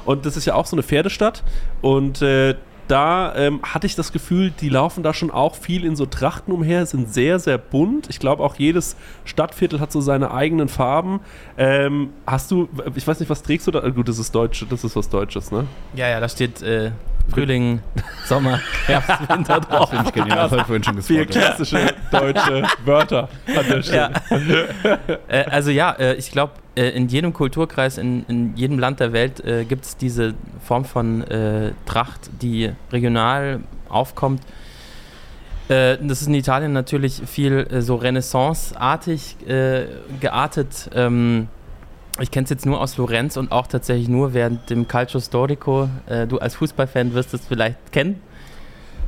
[0.06, 1.44] und das ist ja auch so eine Pferdestadt
[1.82, 2.56] und äh,
[2.88, 6.54] da ähm, hatte ich das Gefühl, die laufen da schon auch viel in so Trachten
[6.54, 8.10] umher, sind sehr, sehr bunt.
[8.10, 8.96] Ich glaube, auch jedes
[9.26, 11.20] Stadtviertel hat so seine eigenen Farben.
[11.58, 13.84] Ähm, hast du, ich weiß nicht, was trägst du da?
[13.84, 15.68] Äh, Gut, das ist Deutsch, das ist was Deutsches, ne?
[15.96, 16.92] Ja, ja, da steht äh,
[17.30, 17.82] Frühling,
[18.26, 19.90] Sommer, Herbst, Winter drauf.
[19.90, 20.38] Finde ich genial.
[20.38, 21.56] Das habe ich vorhin schon Vier gespoilert.
[21.56, 24.12] klassische deutsche Wörter an der Stelle.
[24.84, 24.98] Ja.
[25.28, 29.12] äh, also ja, äh, ich glaube, äh, in jedem Kulturkreis, in, in jedem Land der
[29.12, 34.42] Welt äh, gibt es diese Form von äh, Tracht, die regional aufkommt.
[35.70, 39.38] Äh, das ist in Italien natürlich viel äh, so Renaissance-artig
[40.20, 40.90] geartet.
[40.94, 41.48] Ähm,
[42.20, 45.88] ich kenne es jetzt nur aus Florenz und auch tatsächlich nur während dem Calcio Storico.
[46.30, 48.20] Du als Fußballfan wirst es vielleicht kennen.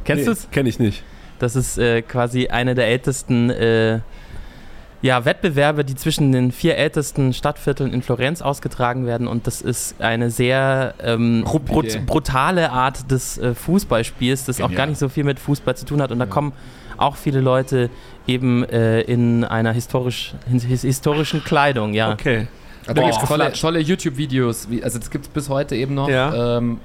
[0.05, 0.51] Kennst du es?
[0.51, 1.03] Kenne ich nicht.
[1.39, 3.49] Das ist quasi eine der ältesten
[5.01, 9.27] ja, Wettbewerbe, die zwischen den vier ältesten Stadtvierteln in Florenz ausgetragen werden.
[9.27, 14.77] Und das ist eine sehr ähm, brut brutale Art des äh, Fußballspiels, das auch Genial.
[14.77, 16.11] gar nicht so viel mit Fußball zu tun hat.
[16.11, 16.51] Und da kommen
[16.97, 17.89] auch viele Leute
[18.27, 22.11] eben äh, in einer historisch, his historischen Kleidung, ja.
[22.11, 22.47] Okay.
[22.87, 25.93] Ja, da gibt es tolle, tolle YouTube-Videos, wie- also das gibt es bis heute eben
[25.95, 26.57] noch, Ja.
[26.57, 26.79] ähm,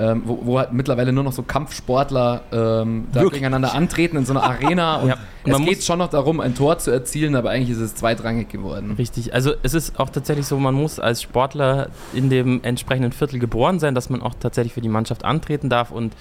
[0.00, 3.40] ähm, wo, wo halt mittlerweile nur noch so Kampfsportler ähm, da Wirklich?
[3.40, 4.96] gegeneinander antreten in so einer Arena.
[5.02, 5.16] Und Ja.
[5.44, 8.48] es Man geht schon noch darum, ein Tor zu erzielen, aber eigentlich ist es zweitrangig
[8.48, 8.94] geworden.
[8.96, 9.34] Richtig.
[9.34, 13.78] Also es ist auch tatsächlich so, man muss als Sportler in dem entsprechenden Viertel geboren
[13.78, 15.90] sein, dass man auch tatsächlich für die Mannschaft antreten darf.
[15.90, 16.14] Und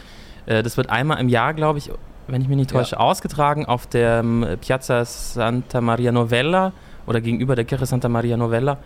[0.45, 1.89] äh, das wird einmal im Jahr, glaube ich,
[2.27, 2.79] wenn ich mich nicht Ja.
[2.79, 6.73] täusche, ausgetragen auf der ähm, Piazza Santa Maria Novella
[7.07, 8.77] oder gegenüber der Kirche Santa Maria Novella.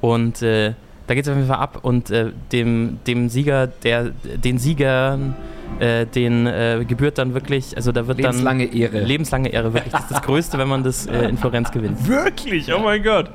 [0.00, 0.72] Und äh,
[1.10, 4.12] da geht es auf jeden Fall ab und äh, dem, dem Sieger, der,
[4.44, 5.34] den Siegern,
[5.80, 9.00] äh, den äh, gebührt dann wirklich, also da wird Lebenslange dann Ehre.
[9.00, 9.92] lebenslange Ehre, wirklich.
[9.92, 12.06] Das ist das Größte, wenn man das äh, in Florenz gewinnt.
[12.06, 12.72] Wirklich?
[12.72, 13.28] Oh mein Gott.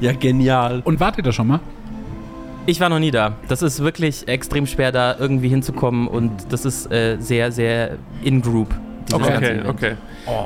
[0.00, 0.80] Ja, genial.
[0.86, 1.60] Und wart ihr da schon mal?
[2.64, 3.36] Ich war noch nie da.
[3.46, 8.74] Das ist wirklich extrem schwer, da irgendwie hinzukommen und das ist äh, sehr, sehr in-group.
[9.12, 9.96] Okay, okay.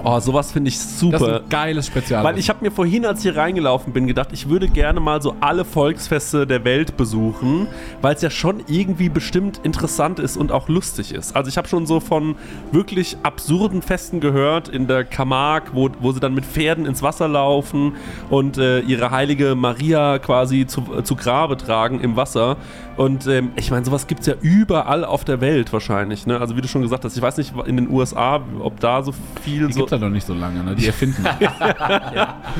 [0.05, 1.43] Oh, sowas finde ich Das ist super.
[1.43, 2.23] ein geiles Spezial.
[2.23, 5.21] Weil ich habe mir vorhin, als ich hier reingelaufen bin, gedacht, ich würde gerne mal
[5.21, 7.67] so alle Volksfeste der Welt besuchen,
[8.01, 11.35] weil es ja schon irgendwie bestimmt interessant ist und auch lustig ist.
[11.35, 12.37] Also ich habe schon so von
[12.71, 17.27] wirklich absurden Festen gehört in der Camargue, wo, wo sie dann mit Pferden ins Wasser
[17.29, 17.97] laufen
[18.31, 22.57] und äh, ihre heilige Maria quasi zu, äh, zu Grabe tragen im Wasser.
[22.97, 26.27] Und ähm, ich meine, sowas gibt es ja überall auf der Welt wahrscheinlich.
[26.27, 26.39] Ne?
[26.39, 29.13] Also wie du schon gesagt hast, ich weiß nicht in den USA, ob da so
[29.43, 29.81] viel Die so.
[29.81, 30.75] gibt es ja noch nicht so lange, ne?
[30.75, 31.25] Die erfinden.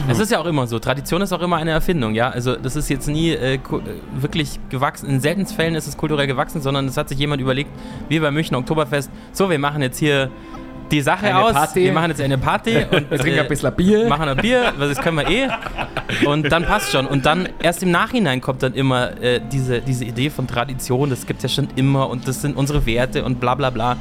[0.09, 0.79] Es ist ja auch immer so.
[0.79, 2.31] Tradition ist auch immer eine Erfindung, ja.
[2.31, 3.61] Also das ist jetzt nie äh, äh,
[4.15, 5.09] wirklich gewachsen.
[5.09, 7.71] In seltenen Fällen ist es kulturell gewachsen, sondern es hat sich jemand überlegt,
[8.09, 10.31] wie bei München Oktoberfest, so, wir machen jetzt hier
[10.93, 11.53] die Sache Eine aus.
[11.53, 11.83] Party.
[11.85, 14.09] Wir machen jetzt eine Party und Wir trinken ein bisschen Bier.
[14.09, 15.49] machen ein Bier, weil das können wir eh.
[16.27, 17.07] Und dann passt schon.
[17.07, 21.27] Und dann erst im Nachhinein kommt dann immer äh, diese, diese Idee von Tradition, das
[21.27, 23.97] gibt es ja schon immer und das sind unsere Werte und bla bla bla.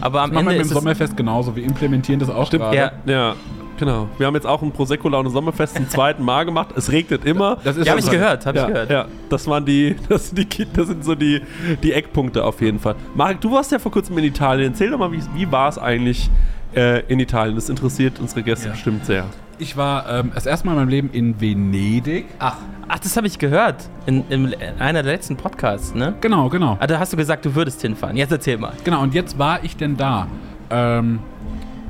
[0.00, 1.56] Aber am Machen Ende wir mit dem es, Sommerfest genauso.
[1.56, 2.76] Wir implementieren das auch gerade.
[2.76, 3.34] ja, Ja,
[3.78, 4.08] genau.
[4.18, 6.68] Wir haben jetzt auch ein Prosecco-Laune Sommerfest zum zweiten Mal gemacht.
[6.76, 7.56] Es regnet immer.
[7.64, 8.90] Das ist ja habe ich gehört, habe ja, ich gehört.
[8.90, 11.40] ja, das waren die, das sind die, das sind so die,
[11.82, 12.94] die Eckpunkte auf jeden Fall.
[13.14, 14.72] Marek, du warst ja vor kurzem in Italien.
[14.72, 16.30] Erzähl doch mal, wie, wie war es eigentlich
[16.74, 17.54] äh, in Italien?
[17.56, 18.72] Das interessiert unsere Gäste Ja.
[18.72, 19.26] bestimmt sehr.
[19.58, 22.26] Ich war ähm, das erste Mal in meinem Leben in Venedig.
[22.38, 22.56] Ach,
[22.88, 26.14] Ach, das habe ich gehört in, in einer der letzten Podcasts, ne?
[26.20, 26.76] Genau, genau.
[26.80, 28.14] Ah, da hast du gesagt, du würdest hinfahren.
[28.16, 28.72] Jetzt erzähl mal.
[28.84, 30.26] Genau, und jetzt war ich denn da.
[30.70, 31.20] Ähm,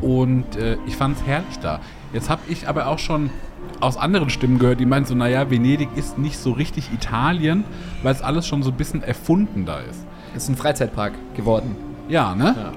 [0.05, 1.81] und äh, ich fand es herrlich da.
[2.13, 3.31] Jetzt habe ich aber auch schon
[3.81, 7.65] aus anderen Stimmen gehört, die meinen so, naja, Venedig ist nicht so richtig Italien,
[8.03, 10.07] weil es alles schon so ein bisschen erfunden da ist.
[10.37, 11.77] ist ein Freizeitpark geworden.
[12.09, 12.55] Ja, ne?
[12.57, 12.73] Ja.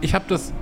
[0.00, 0.52] Ich habe das,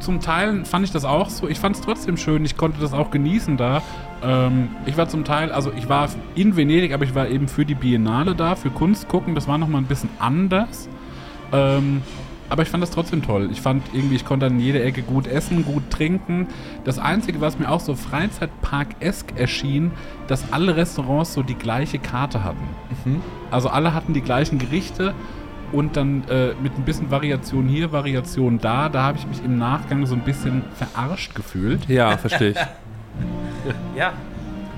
[0.00, 2.94] zum Teil fand ich das auch so, ich fand es trotzdem schön, ich konnte das
[2.94, 3.82] auch genießen da.
[4.22, 7.66] Ähm, ich war zum Teil, also ich war in Venedig, aber ich war eben für
[7.66, 10.88] die Biennale da, für Kunst gucken, das war nochmal ein bisschen anders.
[11.52, 12.02] Ähm,
[12.48, 13.48] aber ich fand das trotzdem toll.
[13.50, 16.46] Ich fand irgendwie, ich konnte an jeder Ecke gut essen, gut trinken.
[16.84, 19.90] Das Einzige, was mir auch so Freizeitpark-esk erschien,
[20.28, 22.68] dass alle Restaurants so die gleiche Karte hatten.
[23.50, 25.14] Also alle hatten die gleichen Gerichte
[25.72, 28.88] und dann äh, mit ein bisschen Variation hier, Variation da.
[28.88, 31.88] Da habe ich mich im Nachgang so ein bisschen verarscht gefühlt.
[31.88, 32.56] Ja, verstehe ich.
[33.96, 34.12] Ja.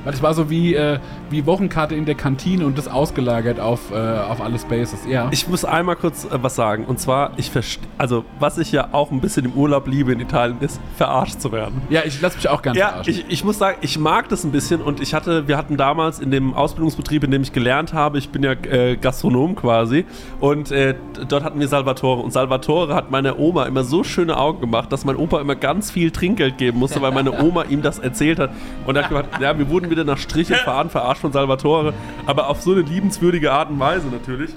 [0.09, 3.91] Weil es war so wie, äh, wie Wochenkarte in der Kantine und das ausgelagert auf,
[3.91, 5.01] äh, auf alle Spaces.
[5.07, 5.29] Ja.
[5.33, 6.87] Ich muss einmal kurz äh, was sagen.
[6.87, 10.19] Und zwar, ich verstehe, also was ich ja auch ein bisschen im Urlaub liebe in
[10.21, 11.83] Italien, ist verarscht zu werden.
[11.91, 13.13] ja, ich lasse mich auch ganz Ja, verarschen.
[13.13, 16.21] ich, ich muss sagen, ich mag das ein bisschen und ich hatte, wir hatten damals
[16.21, 20.07] in dem Ausbildungsbetrieb, in dem ich gelernt habe, ich bin ja äh, Gastronom quasi
[20.41, 20.95] und äh,
[21.29, 25.05] dort hatten wir Salvatore und Salvatore hat meiner Oma immer so schöne Augen gemacht, dass
[25.05, 28.53] mein Opa immer ganz viel Trinkgeld geben musste, weil meine Oma ihm das erzählt hat
[28.87, 31.95] und er hat gesagt, ja, wir wurden wieder nach Striche fahren, verarscht von Salvatore,
[32.27, 34.51] aber auf so eine liebenswürdige Art und Weise natürlich.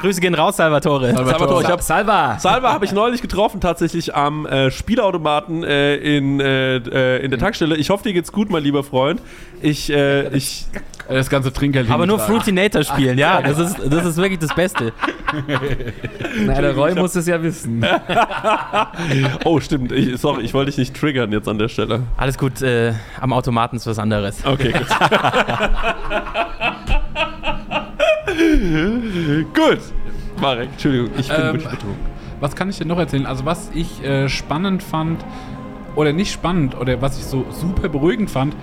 [0.00, 1.14] Grüße gehen raus, Salvatore.
[1.14, 2.38] Salvatore, ich hab, Salva!
[2.38, 7.38] Salva habe ich neulich getroffen, tatsächlich am äh, Spielautomaten äh, in, äh, äh, in der
[7.38, 7.76] Tankstelle.
[7.76, 9.20] Ich hoffe, dir geht's gut, mein lieber Freund.
[9.62, 10.66] Ich, äh, ich,
[11.08, 12.18] das ganze Trinkgeld Aber nur.
[12.18, 13.40] Fruitinator spielen, ja.
[13.40, 14.92] Das ist, das ist wirklich das Beste.
[16.44, 17.84] Na, der Roy muss es ja wissen.
[19.44, 19.92] oh, stimmt.
[19.92, 22.02] Ich, sorry, ich wollte dich nicht triggern jetzt an der Stelle.
[22.16, 24.44] Alles gut, äh, am Automaten ist was anderes.
[24.44, 24.86] Okay, gut.
[29.54, 29.78] gut.
[30.40, 32.16] Marek, Entschuldigung, ich bin Ähm, wirklich betrunken.
[32.40, 33.26] Was kann ich denn noch erzählen?
[33.26, 35.24] Also was ich äh, spannend fand,
[35.94, 38.54] oder nicht spannend, oder was ich so super beruhigend fand,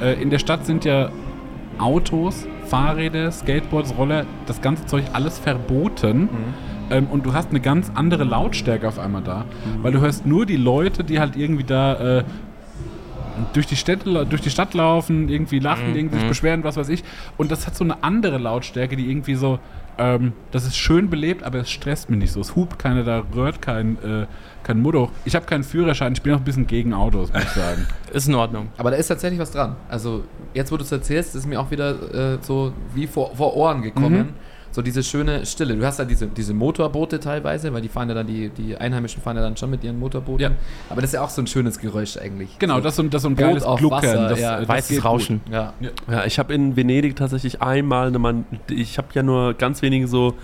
[0.00, 1.10] äh, in der Stadt sind ja
[1.78, 6.28] Autos, Fahrräder, Skateboards, Roller, das ganze Zeug alles verboten.
[6.88, 9.44] Ähm, und du hast eine ganz andere Lautstärke auf einmal da.
[9.82, 12.24] Weil du hörst nur die Leute, die halt irgendwie da äh,
[13.52, 17.04] durch, die Städte, durch die Stadt laufen, irgendwie lachen, irgendwie sich beschweren, was weiß ich.
[17.36, 19.58] Und das hat so eine andere Lautstärke, die irgendwie so,
[19.98, 22.40] ähm, das ist schön belebt, aber es stresst mich nicht so.
[22.40, 24.26] Es hupt keiner, da rührt kein, äh,
[24.62, 25.10] kein Muddo.
[25.24, 27.86] Ich habe keinen Führerschein, ich bin auch ein bisschen gegen Autos, muss ich sagen.
[28.12, 28.68] Ist in Ordnung.
[28.78, 29.76] Aber da ist tatsächlich was dran.
[29.88, 33.56] Also, jetzt, wo du es erzählst, ist mir auch wieder äh, so wie vor, vor
[33.56, 34.34] Ohren gekommen.
[34.76, 35.74] So diese schöne Stille.
[35.74, 39.22] Du hast ja diese, diese Motorboote teilweise, weil die fahren ja dann, die, die Einheimischen
[39.22, 40.42] fahren ja dann schon mit ihren Motorbooten.
[40.42, 40.50] Ja.
[40.90, 42.58] Aber das ist ja auch so ein schönes Geräusch eigentlich.
[42.58, 44.02] Genau, so, das ist so, ein- das ist so ein geiles auf Gluckern.
[44.02, 44.56] Wasser, das, ja.
[44.56, 45.40] äh, das Weißes Rauschen.
[45.50, 45.72] Ja.
[46.10, 50.08] Ja, ich habe in Venedig tatsächlich einmal eine Man ich habe ja nur ganz wenige
[50.08, 50.34] so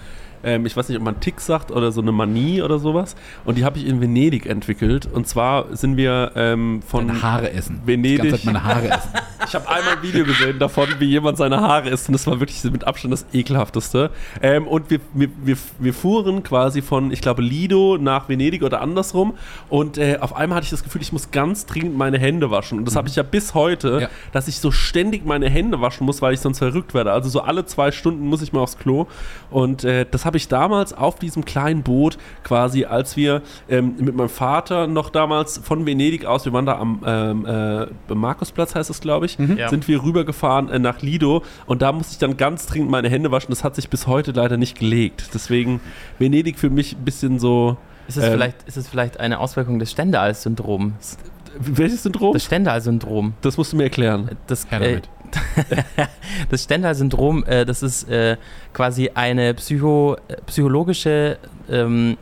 [0.45, 3.17] ähm, ich weiß nicht, ob man Tick sagt oder so eine Manie oder sowas.
[3.45, 5.09] Und die habe ich in Venedig entwickelt.
[5.13, 7.81] Und zwar sind wir ähm, von Meine Haare essen.
[7.85, 8.31] Venedig.
[8.31, 9.11] Zeit meine Haare essen.
[9.45, 12.39] Ich habe einmal ein Video gesehen davon, wie jemand seine Haare isst und das war
[12.39, 14.11] wirklich mit Abstand das ekelhafteste.
[14.41, 18.81] Ähm, und wir, wir, wir, wir fuhren quasi von, ich glaube, Lido nach Venedig oder
[18.81, 19.35] andersrum
[19.69, 22.79] und äh, auf einmal hatte ich das Gefühl, ich muss ganz dringend meine Hände waschen.
[22.79, 24.09] Und das habe ich ja bis heute, Ja.
[24.31, 27.13] dass ich so ständig meine Hände waschen muss, weil ich sonst verrückt werde.
[27.13, 29.07] Also so alle zwei Stunden muss ich mal aufs Klo.
[29.51, 34.15] Und äh, das habe ich damals auf diesem kleinen Boot quasi, als wir ähm, mit
[34.15, 38.91] meinem Vater noch damals von Venedig aus, wir waren da am ähm, äh, Markusplatz heißt
[38.91, 39.69] es, glaube ich, Ja.
[39.69, 43.31] sind wir rübergefahren äh, nach Lido und da musste ich dann ganz dringend meine Hände
[43.31, 43.51] waschen.
[43.51, 45.31] Das hat sich bis heute leider nicht gelegt.
[45.35, 45.81] Deswegen
[46.19, 47.77] Venedig für mich ein bisschen so.
[48.09, 48.33] Ist es, Ähm.
[48.33, 51.19] vielleicht, ist es vielleicht eine Auswirkung des Stendhal-Syndroms?
[51.59, 52.33] Welches Syndrom?
[52.33, 53.35] Das Stendhal-Syndrom.
[53.43, 54.31] Das musst du mir erklären.
[54.47, 55.09] Das, Her äh, damit.
[56.51, 58.37] das Stendhal-Syndrom, äh, das ist äh,
[58.73, 61.39] quasi eine psycho, äh, psychologische
[61.71, 62.17] ähm,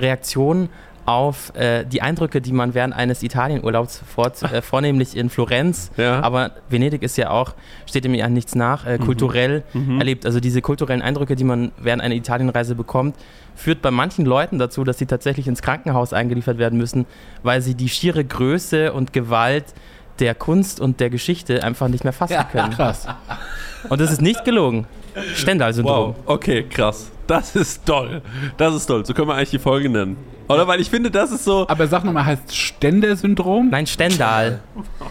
[0.00, 0.68] Reaktion
[1.04, 6.20] auf äh, die Eindrücke, die man während eines Italienurlaubs fort, äh, vornehmlich in Florenz, Ja.
[6.20, 7.54] aber Venedig ist ja auch,
[7.86, 9.62] steht dem ja nichts nach, äh, kulturell
[9.98, 10.26] erlebt.
[10.26, 13.16] Also diese kulturellen Eindrücke, die man während einer Italienreise bekommt,
[13.56, 17.06] führt bei manchen Leuten dazu, dass sie tatsächlich ins Krankenhaus eingeliefert werden müssen,
[17.42, 19.64] weil sie die schiere Größe und Gewalt
[20.20, 22.70] der Kunst und der Geschichte einfach nicht mehr fassen können.
[22.72, 23.06] Krass.
[23.88, 24.86] Und das ist nicht gelogen.
[25.34, 26.14] Stendhal-Syndrom.
[26.14, 27.10] Wow, okay, krass.
[27.26, 28.22] Das ist toll.
[28.56, 29.04] Das ist toll.
[29.04, 30.16] So können wir eigentlich die Folge nennen.
[30.48, 30.66] Oder?
[30.66, 31.66] Weil ich finde, das ist so.
[31.68, 33.68] Aber sag nochmal, heißt Stender-Syndrom?
[33.70, 34.60] Nein, Stendhal.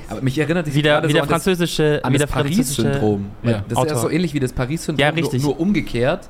[0.10, 2.18] Aber mich erinnert sich Wie der, gerade wie so der an das, französische, an wie
[2.18, 3.26] das Paris-Syndrom.
[3.44, 3.52] Ja.
[3.52, 3.98] Das ist ja Autor.
[3.98, 5.44] so ähnlich wie das Paris-Syndrom, Ja, nur, richtig.
[5.44, 6.28] nur umgekehrt.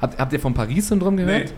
[0.00, 1.44] Habt, habt ihr vom Paris-Syndrom gehört?
[1.46, 1.50] Nee.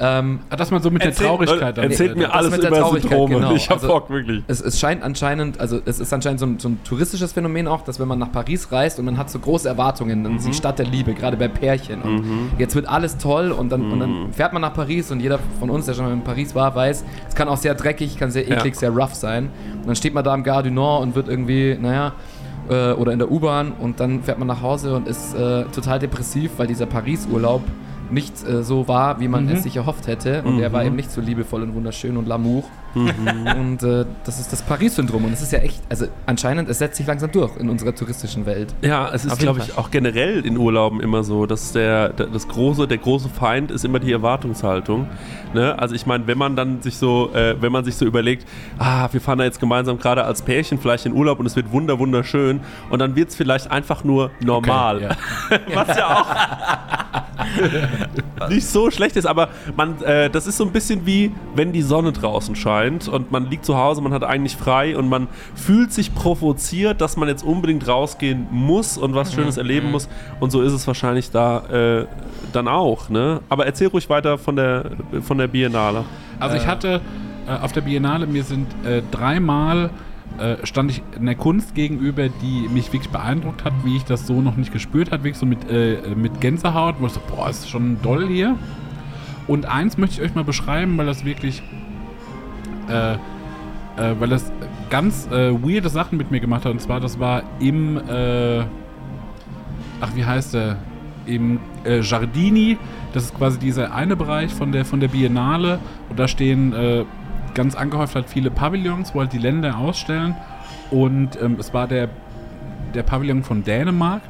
[0.00, 3.34] Ähm, Ah, Dass man so mit der Traurigkeit dann Erzählt mir alles über Syndrome.
[3.36, 3.54] genau.
[3.54, 4.42] Ich hab Also- Bock, wirklich.
[4.48, 7.82] es, es scheint anscheinend, also es ist anscheinend so ein, so ein touristisches Phänomen auch,
[7.82, 10.52] dass wenn man nach Paris reist und man hat so große Erwartungen, dann ist die
[10.54, 12.02] Stadt der Liebe, gerade bei Pärchen.
[12.02, 15.38] Und jetzt wird alles toll und dann, und dann fährt man nach Paris und jeder
[15.60, 18.30] von uns, der schon mal in Paris war, weiß, es kann auch sehr dreckig, kann
[18.32, 18.80] sehr eklig, Ja.
[18.80, 19.48] sehr rough sein.
[19.80, 22.12] Und dann steht man da am Gare du Nord und wird irgendwie, naja,
[22.68, 25.98] äh, oder in der U-Bahn und dann fährt man nach Hause und ist äh, total
[26.00, 27.62] depressiv, weil dieser Paris-Urlaub
[28.10, 30.42] nicht äh, so war, wie man es sich erhofft hätte.
[30.42, 32.64] Und er war eben nicht so liebevoll und wunderschön und l'amour.
[32.94, 35.24] Und äh, das ist das Paris-Syndrom.
[35.24, 38.46] Und es ist ja echt, also anscheinend, es setzt sich langsam durch in unserer touristischen
[38.46, 38.74] Welt.
[38.82, 42.46] Ja, es ist, glaube ich, auch generell in Urlauben immer so, dass der, der, das
[42.48, 45.08] große, der große Feind ist immer die Erwartungshaltung.
[45.54, 45.76] Ne?
[45.78, 48.46] Also ich meine, wenn man dann sich so, äh, wenn man sich so überlegt,
[48.78, 51.72] ah, wir fahren da jetzt gemeinsam gerade als Pärchen vielleicht in Urlaub und es wird
[51.72, 55.02] wunder wunderschön und dann wird es vielleicht einfach nur normal.
[55.02, 55.10] ja.
[55.74, 57.33] Was ja auch
[58.48, 61.82] nicht so schlecht ist, aber man, äh, das ist so ein bisschen wie, wenn die
[61.82, 65.92] Sonne draußen scheint und man liegt zu Hause, man hat eigentlich frei und man fühlt
[65.92, 70.08] sich provoziert, dass man jetzt unbedingt rausgehen muss und was Schönes erleben muss.
[70.40, 72.06] Und so ist es wahrscheinlich da äh,
[72.52, 73.08] dann auch.
[73.08, 73.40] Ne?
[73.48, 74.90] Aber erzähl ruhig weiter von der,
[75.22, 76.04] von der Biennale.
[76.38, 77.00] Also ich hatte
[77.46, 79.90] äh, auf der Biennale, mir sind äh, dreimal
[80.38, 84.40] äh, stand ich einer Kunst gegenüber, die mich wirklich beeindruckt hat, wie ich das so
[84.40, 87.70] noch nicht gespürt habe, wirklich so mit, äh, mit Gänsehaut, wo ich so, boah, ist
[87.70, 88.56] schon doll hier.
[89.46, 91.62] Und eins möchte ich euch mal beschreiben, weil das wirklich,
[92.88, 93.18] äh, äh,
[94.18, 94.50] weil das
[94.90, 96.72] ganz äh, weirde Sachen mit mir gemacht hat.
[96.72, 98.00] Und zwar, das war im,
[100.00, 100.76] ach, wie heißt der?
[101.26, 102.76] Im Giardini.
[103.12, 105.78] Das ist quasi dieser eine Bereich von der, von der Biennale.
[106.10, 106.74] Und da stehen
[107.54, 110.34] ganz angehäuft halt viele Pavillons, wo halt die Länder ausstellen.
[110.90, 112.08] Und ähm, es war der,
[112.94, 114.22] der Pavillon von Dänemark.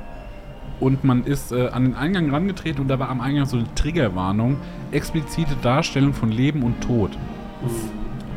[0.81, 3.73] Und man ist äh, an den Eingang rangetreten und da war am Eingang so eine
[3.75, 4.59] Triggerwarnung.
[4.91, 7.17] Explizite Darstellung von Leben und Tod.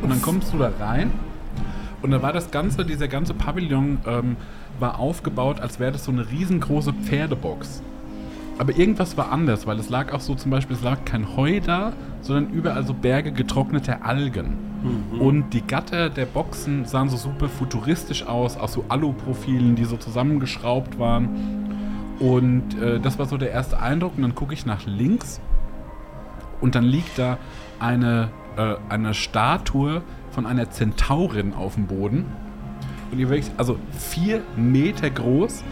[0.02, 1.10] Und dann kommst du da rein
[2.00, 4.36] und da war das Ganze, dieser ganze Pavillon ähm,
[4.78, 7.82] war aufgebaut, als wäre das so eine riesengroße Pferdebox.
[8.58, 11.60] Aber irgendwas war anders, weil es lag auch so zum Beispiel, es lag kein Heu
[11.60, 14.68] da, sondern überall so Berge getrockneter Algen.
[15.18, 19.96] Und die Gatter der Boxen sahen so super futuristisch aus, aus so Aluprofilen, die so
[19.96, 22.16] zusammengeschraubt waren.
[22.20, 24.16] Und äh, das war so der erste Eindruck.
[24.16, 25.40] Und dann gucke ich nach links
[26.60, 27.38] und dann liegt da
[27.78, 32.26] eine, äh, eine Statue von einer Zentaurin auf dem Boden.
[33.10, 35.64] Und ihr wirklich, also vier Meter groß.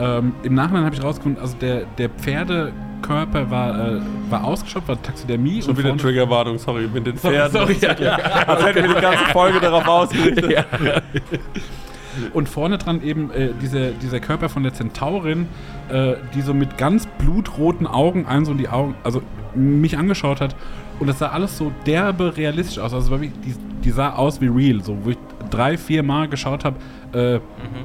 [0.00, 5.02] Ähm, Im Nachhinein habe ich rausgefunden, also der, der Pferdekörper war, äh, war ausgeschöpft, war
[5.02, 5.60] Taxidermie.
[5.60, 7.52] Schon wieder Triggerwarnung, sorry, mit den Pferden.
[7.52, 8.14] Sorry, ja, ja.
[8.46, 10.64] Als hätten wir die ganze Folge darauf ausgerichtet.
[12.32, 15.46] Und vorne dran eben äh, dieser, dieser Körper von der Zentaurin,
[15.90, 19.22] äh, die so mit ganz blutroten Augen einen so in die Augen, also
[19.54, 20.56] mich angeschaut hat.
[20.98, 22.94] Und das sah alles so derbe realistisch aus.
[22.94, 23.30] Also die,
[23.84, 24.82] die sah aus wie real.
[24.82, 25.18] So, wo ich
[25.50, 26.76] drei, vier Mal geschaut habe,
[27.12, 27.40] äh,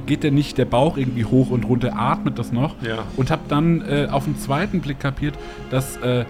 [0.06, 2.74] geht denn nicht der Bauch irgendwie hoch und runter, atmet das noch?
[2.82, 3.04] Ja.
[3.16, 5.34] Und habe dann äh, auf den zweiten Blick kapiert,
[5.70, 6.24] dass äh,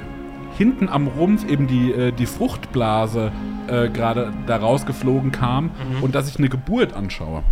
[0.57, 3.31] hinten am Rumpf eben die, äh, die Fruchtblase
[3.69, 5.71] äh, gerade da rausgeflogen kam
[6.01, 7.43] und dass ich eine Geburt anschaue.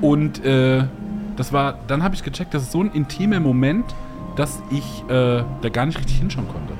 [0.00, 0.84] Und äh,
[1.36, 3.84] das war, dann habe ich gecheckt, das ist so ein intimer Moment,
[4.36, 6.72] dass ich da gar nicht richtig hinschauen konnte.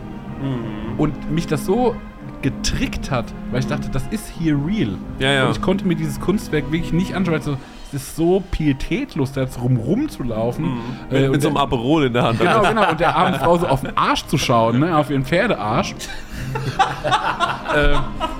[0.96, 1.94] Und mich das so
[2.42, 4.98] getrickt hat, weil ich dachte, das ist hier real.
[5.18, 5.46] Ja, ja.
[5.46, 7.56] Und ich konnte mir dieses Kunstwerk wirklich nicht anschauen, weil es so,
[7.88, 10.78] es ist so pietätlos, da jetzt rum rumzulaufen.
[11.10, 12.38] Äh, Mit, so einem Aperol in der Hand.
[12.38, 12.90] Genau, genau.
[12.90, 14.96] Und der armen Frau so auf den Arsch zu schauen, ne?
[14.96, 15.94] auf ihren Pferdearsch.
[17.74, 17.96] äh,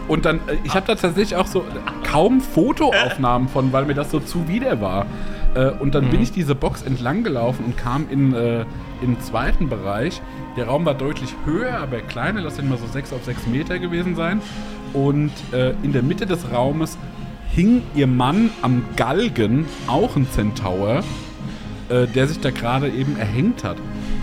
[0.09, 1.65] und dann, äh, ich habe da tatsächlich auch so
[2.03, 5.07] kaum Fotoaufnahmen von, weil mir das so zuwider war.
[5.55, 8.65] Äh, und dann bin ich diese Box entlang gelaufen und kam in, äh,
[9.03, 10.23] den zweiten Bereich.
[10.57, 13.79] Der Raum war deutlich höher, aber kleiner, lass den mal so 6 auf 6 Meter
[13.79, 14.41] gewesen sein.
[14.93, 16.97] Und äh, in der Mitte des Raumes
[17.51, 21.03] hing ihr Mann am Galgen, auch ein Centaur
[21.93, 23.77] äh, der sich da gerade eben erhängt hat.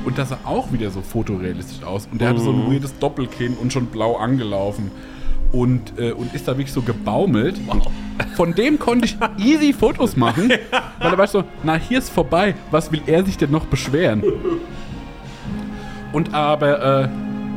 [0.06, 2.08] Und das sah auch wieder so fotorealistisch aus.
[2.12, 4.92] Und der hatte so ein weirdes Doppelkinn und schon blau angelaufen.
[5.52, 7.60] Und, äh, und ist da wirklich so gebaumelt.
[8.36, 10.50] Von dem konnte ich easy Fotos machen,
[11.00, 14.24] weil er war so, na hier ist vorbei, was will er sich denn noch beschweren?
[16.12, 17.10] Und aber, äh,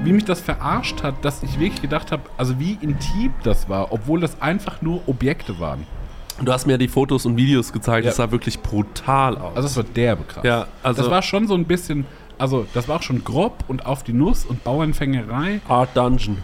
[0.04, 3.92] wie mich das verarscht hat, dass ich wirklich gedacht habe, also wie intim das war,
[3.92, 5.86] obwohl das einfach nur Objekte waren.
[6.42, 8.10] Du hast mir die Fotos und Videos gezeigt, Ja.
[8.10, 9.54] das sah wirklich brutal aus.
[9.56, 10.44] Also es war derbe krass.
[10.44, 12.04] ja, also das war schon so ein bisschen,
[12.38, 16.38] also das war auch schon grob und auf die Nuss und Bauernfängerei, Art Dungeon.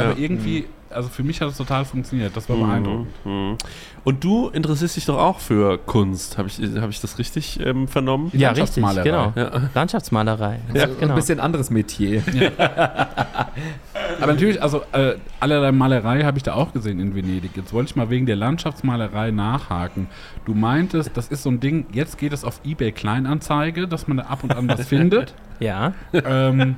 [0.00, 0.18] Aber Ja.
[0.18, 2.36] irgendwie, also für mich hat es total funktioniert.
[2.36, 3.08] Das war beeindruckend.
[3.24, 3.56] Mhm.
[4.02, 6.36] Und du interessierst dich doch auch für Kunst.
[6.38, 8.30] Habe ich, hab ich das richtig ähm, vernommen?
[8.32, 9.02] Ja, richtig, Landschaftsmalerei.
[9.04, 9.32] genau.
[9.36, 9.70] Ja.
[9.74, 10.60] Landschaftsmalerei.
[10.74, 11.12] Ja, genau.
[11.12, 12.22] Ein bisschen anderes Metier.
[14.20, 17.52] Aber natürlich, also äh, allerlei Malerei habe ich da auch gesehen in Venedig.
[17.56, 20.08] Jetzt wollte ich mal wegen der Landschaftsmalerei nachhaken.
[20.44, 24.18] Du meintest, das ist so ein Ding, jetzt geht es auf eBay Kleinanzeige, dass man
[24.18, 25.34] da ab und an was findet.
[25.60, 25.92] Ja.
[26.12, 26.76] ähm,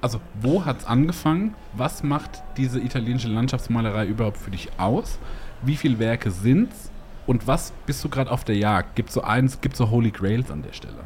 [0.00, 1.54] also, wo hat es angefangen?
[1.74, 5.18] Was macht diese italienische Landschaftsmalerei überhaupt für dich aus?
[5.62, 6.90] Wie viele Werke sind's?
[7.26, 8.96] Und was bist du gerade auf der Jagd?
[8.96, 11.04] Gibt so eins, gibt so Holy Grails an der Stelle?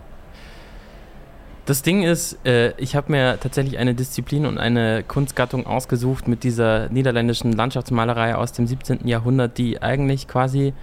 [1.67, 6.45] Das Ding ist, äh, ich habe mir tatsächlich eine Disziplin und eine Kunstgattung ausgesucht mit
[6.45, 9.09] dieser niederländischen Landschaftsmalerei aus dem 17.
[9.09, 10.75] Jahrhundert, die eigentlich quasi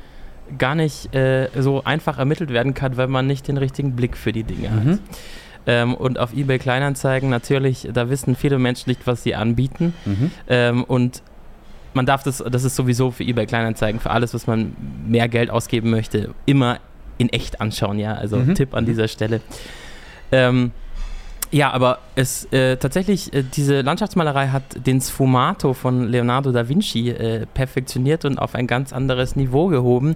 [0.57, 4.32] gar nicht äh, so einfach ermittelt werden kann, wenn man nicht den richtigen Blick für
[4.32, 4.99] die Dinge hat.
[5.68, 9.93] Ähm, und auf eBay Kleinanzeigen natürlich, da wissen viele Menschen nicht, was sie anbieten.
[10.47, 11.22] Ähm, und
[11.93, 14.76] man darf das, das ist sowieso für eBay Kleinanzeigen, für alles, was man
[15.07, 16.80] mehr Geld ausgeben möchte, immer
[17.18, 18.14] in echt anschauen, ja.
[18.16, 18.55] Also Mhm.
[18.55, 19.41] Tipp an dieser Stelle.
[20.32, 20.72] Ähm,
[21.51, 27.09] ja, aber es äh, tatsächlich, äh, diese Landschaftsmalerei hat den Sfumato von Leonardo da Vinci
[27.09, 30.16] äh, perfektioniert und auf ein ganz anderes Niveau gehoben.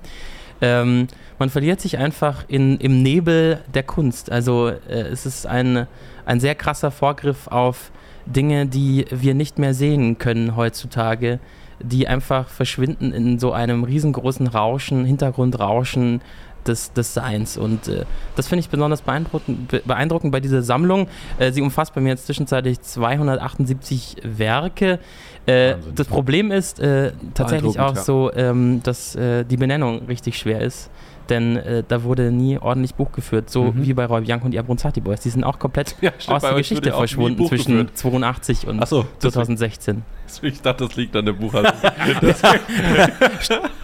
[0.61, 4.31] Ähm, man verliert sich einfach in, im Nebel der Kunst.
[4.31, 5.87] Also äh, es ist ein,
[6.25, 7.91] ein sehr krasser Vorgriff auf
[8.25, 11.39] Dinge, die wir nicht mehr sehen können heutzutage,
[11.79, 16.21] die einfach verschwinden in so einem riesengroßen Rauschen, Hintergrundrauschen
[16.65, 17.57] des, des Seins.
[17.57, 21.07] Und äh, das finde ich besonders beeindruckend, be- beeindruckend bei dieser Sammlung.
[21.37, 24.99] Äh, sie umfasst bei mir jetzt zwischenzeitlich 278 Werke.
[25.45, 28.01] Äh, das Problem ist äh, tatsächlich auch ja.
[28.01, 30.89] so, ähm, dass äh, die Benennung richtig schwer ist.
[31.30, 33.86] Denn äh, da wurde nie ordentlich Buch geführt, so Mhm.
[33.86, 35.21] wie bei Roy Bianco und die Abronzati Boys.
[35.21, 37.97] Die sind auch komplett Ja, stimmt, aus der Geschichte verschwunden zwischen geführt.
[37.97, 40.03] 82 und Achso, 2016.
[40.41, 41.73] ich dachte, das liegt an der Buchhaltung.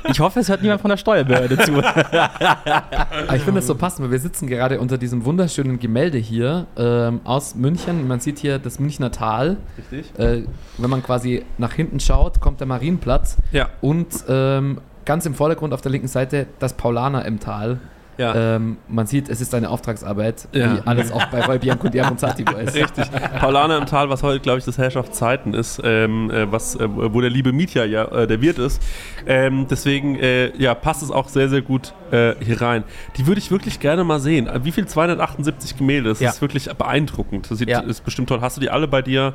[0.10, 1.74] Ich hoffe, es hört niemand von der Steuerbehörde zu.
[1.78, 6.66] Aber ich finde es so passend, weil wir sitzen gerade unter diesem wunderschönen Gemälde hier
[6.76, 8.08] ähm, aus München.
[8.08, 9.58] Man sieht hier das Münchner Tal.
[9.78, 10.12] Richtig?
[10.20, 10.44] Äh,
[10.78, 13.70] wenn man quasi nach hinten schaut, kommt der Marienplatz Ja.
[13.82, 17.80] und ähm, ganz im Vordergrund auf der linken Seite das Paulaner im Tal.
[18.18, 18.36] Ja.
[18.58, 20.76] Ähm, man sieht, es ist eine Auftragsarbeit, Ja.
[20.76, 22.76] wie alles auch bei Roy Bianco und Abronzati ist.
[22.76, 23.06] Richtig.
[23.40, 27.20] Paulaner im Tal, was heute, glaube ich, das Herrschaftszeiten ist, ähm, äh, was, äh, wo
[27.22, 28.80] der liebe Mietja ja äh, der Wirt ist.
[29.26, 32.84] Ähm, deswegen äh, ja, passt es auch sehr, sehr gut äh, hier rein.
[33.18, 34.46] Die würde ich wirklich gerne mal sehen.
[34.46, 34.86] Äh, Wie viel?
[34.86, 36.10] 278 Gemälde.
[36.10, 36.30] Das Ja.
[36.30, 37.50] ist wirklich beeindruckend.
[37.50, 38.42] Das sieht, ist bestimmt toll.
[38.42, 39.34] Hast du die alle bei dir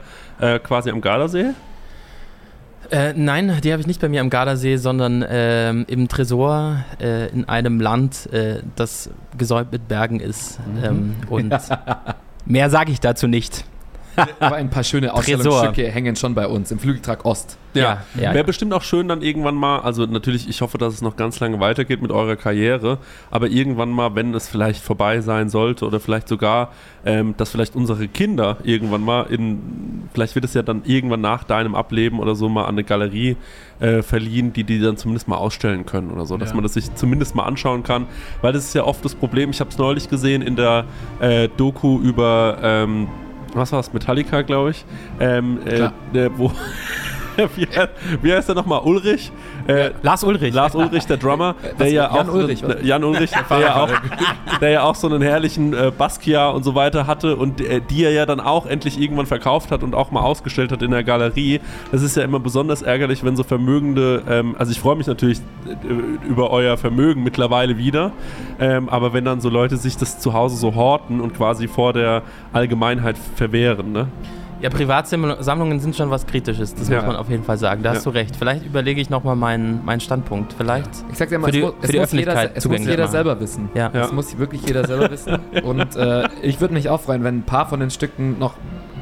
[0.63, 1.55] quasi am Gardasee?
[2.91, 7.29] Äh, nein, die habe ich nicht bei mir am Gardasee, sondern ähm, im Tresor äh,
[7.31, 10.61] in einem Land, äh, das gesäumt mit Bergen ist.
[10.85, 11.53] Ähm, und
[12.47, 13.65] mehr sage ich dazu nicht.
[14.41, 17.59] Aber ein paar schöne Ausstellungsstücke hängen schon bei uns im Flügeltrag Ost.
[17.75, 18.43] Ja, ja, Wäre ja.
[18.43, 21.61] bestimmt auch schön dann irgendwann mal, also natürlich, ich hoffe, dass es noch ganz lange
[21.61, 22.97] weitergeht mit eurer Karriere,
[23.31, 26.73] aber irgendwann mal, wenn es vielleicht vorbei sein sollte oder vielleicht sogar,
[27.05, 31.45] ähm, dass vielleicht unsere Kinder irgendwann mal in, vielleicht wird es ja dann irgendwann nach
[31.45, 33.37] deinem Ableben oder so mal an eine Galerie
[33.81, 36.55] äh, verliehen, die die dann zumindest mal ausstellen können oder so, dass Ja.
[36.55, 38.07] man das sich zumindest mal anschauen kann,
[38.41, 40.87] weil das ist ja oft das Problem, ich habe es neulich gesehen in der
[41.21, 43.09] äh, Doku über, ähm,
[43.55, 44.85] was war es, Metallica, glaube ich,
[45.21, 45.91] ähm, äh,
[46.37, 46.53] wo
[47.57, 47.89] wie, heißt-
[48.23, 48.81] wie heißt der nochmal?
[48.85, 49.31] Ulrich?
[49.67, 50.55] Äh, Lars Ulrich.
[50.55, 52.83] Lars Ulrich, der Drummer, der ja Jan auch Ulrich, oder?
[52.83, 53.91] Jan Ulrich, der ja auch,
[54.61, 58.05] der ja auch so einen herrlichen äh, Basquiat und so weiter hatte und äh, die
[58.05, 61.05] er ja dann auch endlich irgendwann verkauft hat und auch mal ausgestellt hat in der
[61.05, 61.61] Galerie.
[61.93, 65.39] Das ist ja immer besonders ärgerlich, wenn so Vermögende, ähm, also ich freue mich natürlich
[65.67, 68.13] äh, über euer Vermögen mittlerweile wieder,
[68.61, 71.93] ähm, aber wenn dann so Leute sich das zu Hause so horten und quasi vor
[71.93, 72.23] der
[72.53, 74.09] Allgemeinheit verwehren, ne?
[74.67, 76.97] Ja, Privatsammlungen sind schon was Kritisches, das Ja.
[76.97, 77.83] muss man auf jeden Fall sagen.
[77.83, 78.11] Da hast Ja.
[78.11, 78.35] du recht.
[78.37, 80.55] Vielleicht überlege ich nochmal meinen, meinen Standpunkt.
[80.59, 80.91] Vielleicht.
[81.11, 82.69] Ich sag dir mal, Für die- es, für es die muss jeder, Öffentlichkeit se- es
[82.69, 83.13] muss jeder machen.
[83.13, 83.69] selber wissen.
[83.75, 83.83] Ja.
[83.85, 83.89] Ja.
[84.01, 85.39] Das muss wirklich jeder selber wissen.
[85.63, 88.55] Und äh, ich würde mich auch freuen, wenn ein paar von den Stücken noch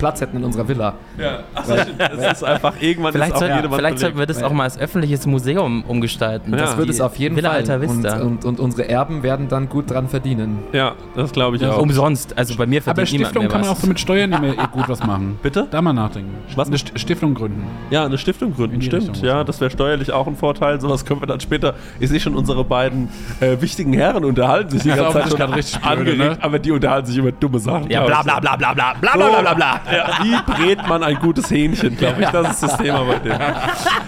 [0.04, 0.94] Platz hätten in unserer Villa.
[1.16, 4.42] Ja, also, das ist einfach irgendwann Vielleicht, auch soll, jede Wand vielleicht sollten wir das
[4.42, 6.52] auch mal als öffentliches Museum umgestalten.
[6.52, 6.58] Ja.
[6.58, 7.58] Das wird Die es auf jeden Villa Fall.
[7.60, 8.20] Alta Und, Vista.
[8.20, 10.58] und, und unsere Erben werden dann gut dran verdienen.
[10.72, 11.78] Ja, das glaube ich auch.
[11.78, 12.36] Umsonst.
[12.36, 13.80] Also bei mir Aber verdient niemand Stiftung mehr kann man auch was.
[13.80, 15.38] so mit Steuern nicht mehr eh gut was machen.
[15.42, 15.68] Bitte?
[15.70, 16.34] Da mal nachdenken.
[16.54, 16.68] Was?
[16.68, 17.64] Eine St Stiftung gründen.
[17.88, 19.08] Ja, eine Stiftung gründen, stimmt.
[19.08, 20.80] Richtung Ja, das wäre steuerlich auch ein Vorteil.
[20.82, 21.72] Sowas können wir dann später.
[21.98, 23.08] Ich sehe schon, unsere beiden
[23.40, 25.98] äh, wichtigen Herren unterhalten sich die Das ist ganze auch Zeit schon gerade richtig blöde,
[25.98, 26.38] angeregt, ne?
[26.44, 27.88] aber die unterhalten sich über dumme Sachen.
[27.90, 28.24] Ja, bla ich.
[28.24, 29.80] bla bla bla bla bla bla bla bla bla.
[29.96, 32.28] Ja, wie brät man ein gutes Hähnchen, glaube ich.
[32.28, 33.38] Das ist das Thema bei dem.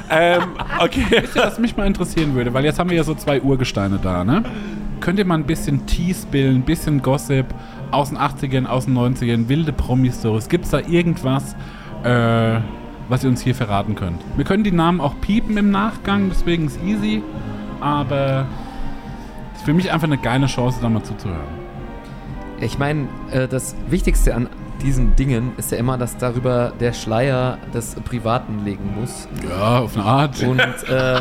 [0.08, 0.42] Ähm,
[0.78, 1.22] okay.
[1.34, 4.42] Was mich mal interessieren würde, weil jetzt haben wir ja so zwei Urgesteine da, ne?
[5.00, 7.46] Könnt ihr mal ein bisschen Tea spillen, ein bisschen Gossip
[7.90, 10.48] aus den 80ern, aus den 90ern, wilde Promi-Stories?
[10.48, 11.54] Gibt es da irgendwas,
[12.02, 12.60] äh,
[13.08, 14.22] was ihr uns hier verraten könnt?
[14.36, 17.22] Wir können die Namen auch piepen im Nachgang, deswegen ist easy,
[17.80, 18.46] aber
[19.52, 21.66] es ist für mich einfach eine geile Chance, da mal zuzuhören.
[22.60, 24.48] Ich meine, äh, das Wichtigste an
[24.82, 29.28] diesen Dingen ist ja immer, dass darüber der Schleier des Privaten legen muss.
[29.48, 30.42] Ja, auf eine Art.
[30.42, 31.20] Und äh,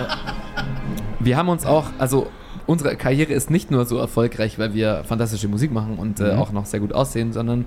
[1.19, 2.27] wir haben uns auch, also
[2.67, 6.39] unsere Karriere ist nicht nur so erfolgreich, weil wir fantastische Musik machen und äh, Mhm.
[6.39, 7.65] auch noch sehr gut aussehen, sondern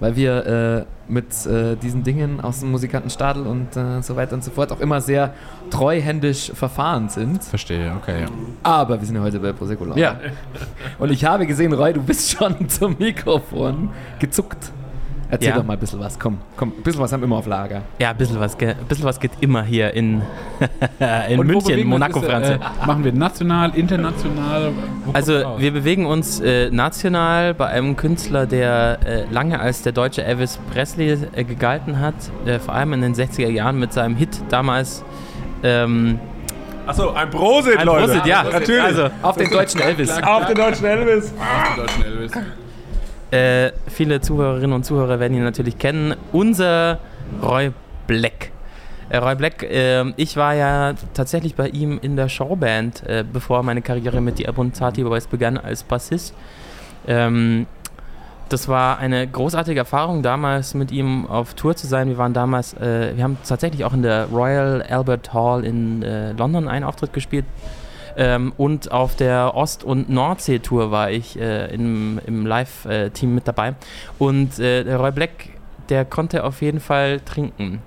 [0.00, 4.42] weil wir äh, mit äh, diesen Dingen aus dem Musikantenstadel und äh, so weiter und
[4.42, 5.34] so fort auch immer sehr
[5.68, 7.44] treuhändisch verfahren sind.
[7.44, 8.24] Verstehe, okay.
[8.62, 10.00] Aber wir sind ja heute bei Prosecco Laune.
[10.00, 10.18] Ja.
[10.98, 14.72] Und ich habe gesehen, Roy, du bist schon zum Mikrofon gezuckt.
[15.30, 15.56] Erzähl Ja.
[15.56, 16.18] doch mal ein bisschen was.
[16.18, 17.82] Komm, komm, ein bisschen was haben wir immer auf Lager.
[18.00, 20.22] Ja, ein bisschen was, ein bisschen was geht immer hier in,
[21.28, 21.86] in Und München?
[21.86, 22.48] Monaco, Franz.
[22.48, 24.72] Äh, machen wir national, international?
[25.12, 30.24] Also wir bewegen uns äh, national bei einem Künstler, der äh, lange als der deutsche
[30.24, 32.14] Elvis Presley äh, gegalten hat,
[32.46, 35.04] äh, vor allem in den 60er Jahren mit seinem Hit damals.
[35.62, 36.18] Ähm,
[36.86, 38.06] Achso, ein Prosit, ein Leute.
[38.06, 38.82] Prosit, ja, Natürlich.
[38.82, 40.10] Also, Auf den deutschen Elvis.
[40.22, 41.32] Auf den deutschen Elvis.
[41.76, 42.32] Deutschen Elvis.
[43.30, 46.14] Äh, viele Zuhörerinnen und Zuhörer werden ihn natürlich kennen.
[46.32, 46.98] Unser
[47.42, 47.72] Roy
[48.06, 48.50] Black.
[49.08, 53.62] Äh, Roy Black, äh, ich war ja tatsächlich bei ihm in der Showband, äh, bevor
[53.62, 56.34] meine Karriere mit die Abonzati Boys begann als Bassist.
[57.06, 57.66] Ähm,
[58.48, 62.08] das war eine großartige Erfahrung, damals mit ihm auf Tour zu sein.
[62.08, 66.32] Wir waren damals, äh, wir haben tatsächlich auch in der Royal Albert Hall in äh,
[66.32, 67.44] London einen Auftritt gespielt.
[68.20, 73.74] Ähm, und auf der Ost- und Nordsee-Tour war ich äh, im, im Live-Team mit dabei.
[74.18, 75.30] Und äh, der Roy Black,
[75.88, 77.80] der konnte auf jeden Fall trinken.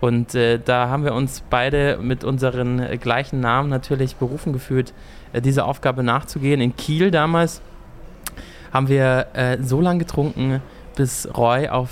[0.00, 4.94] Und äh, da haben wir uns beide mit unseren äh, gleichen Namen natürlich berufen gefühlt,
[5.32, 6.60] äh, dieser Aufgabe nachzugehen.
[6.60, 7.60] In Kiel damals
[8.72, 10.62] haben wir äh, so lange getrunken,
[10.94, 11.90] bis Roy auf,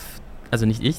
[0.51, 0.97] also nicht ich,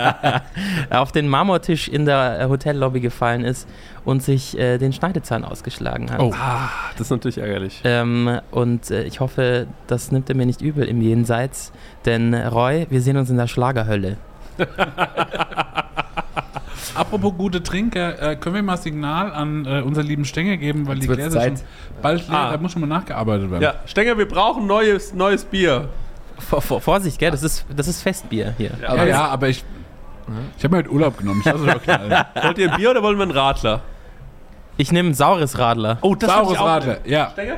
[0.90, 3.68] auf den Marmortisch in der äh, Hotellobby gefallen ist
[4.04, 6.20] und sich äh, den Schneidezahn ausgeschlagen hat.
[6.20, 6.32] Oh.
[6.34, 7.80] Ah, das ist natürlich ärgerlich.
[7.84, 11.72] Ähm, und äh, ich hoffe, das nimmt er mir nicht übel im Jenseits,
[12.04, 14.16] denn Roy, wir sehen uns in der Schlagerhölle.
[16.94, 20.96] Apropos gute Trinker, äh, können wir mal Signal an äh, unseren lieben Stenger geben, weil
[20.96, 21.58] Jetzt die Gläser Zeit.
[21.58, 21.66] schon
[22.02, 22.50] bald leer, Ah.
[22.52, 23.62] da muss schon mal nachgearbeitet werden.
[23.62, 25.88] Ja, Stenger, wir brauchen neues, neues Bier.
[26.38, 27.30] Vor, vor, Vorsicht, gell?
[27.30, 28.70] Das ist, das ist Festbier hier.
[28.80, 29.64] ja, Aber ja, aber ich,
[30.56, 31.42] ich habe mir halt Urlaub genommen.
[31.44, 31.52] Ich.
[32.42, 33.82] Wollt ihr ein Bier oder wollen wir einen Radler?
[34.76, 35.98] Ich nehme ein saures Radler.
[36.02, 37.30] Oh, das Saures Radler, ja.
[37.30, 37.56] Stenger?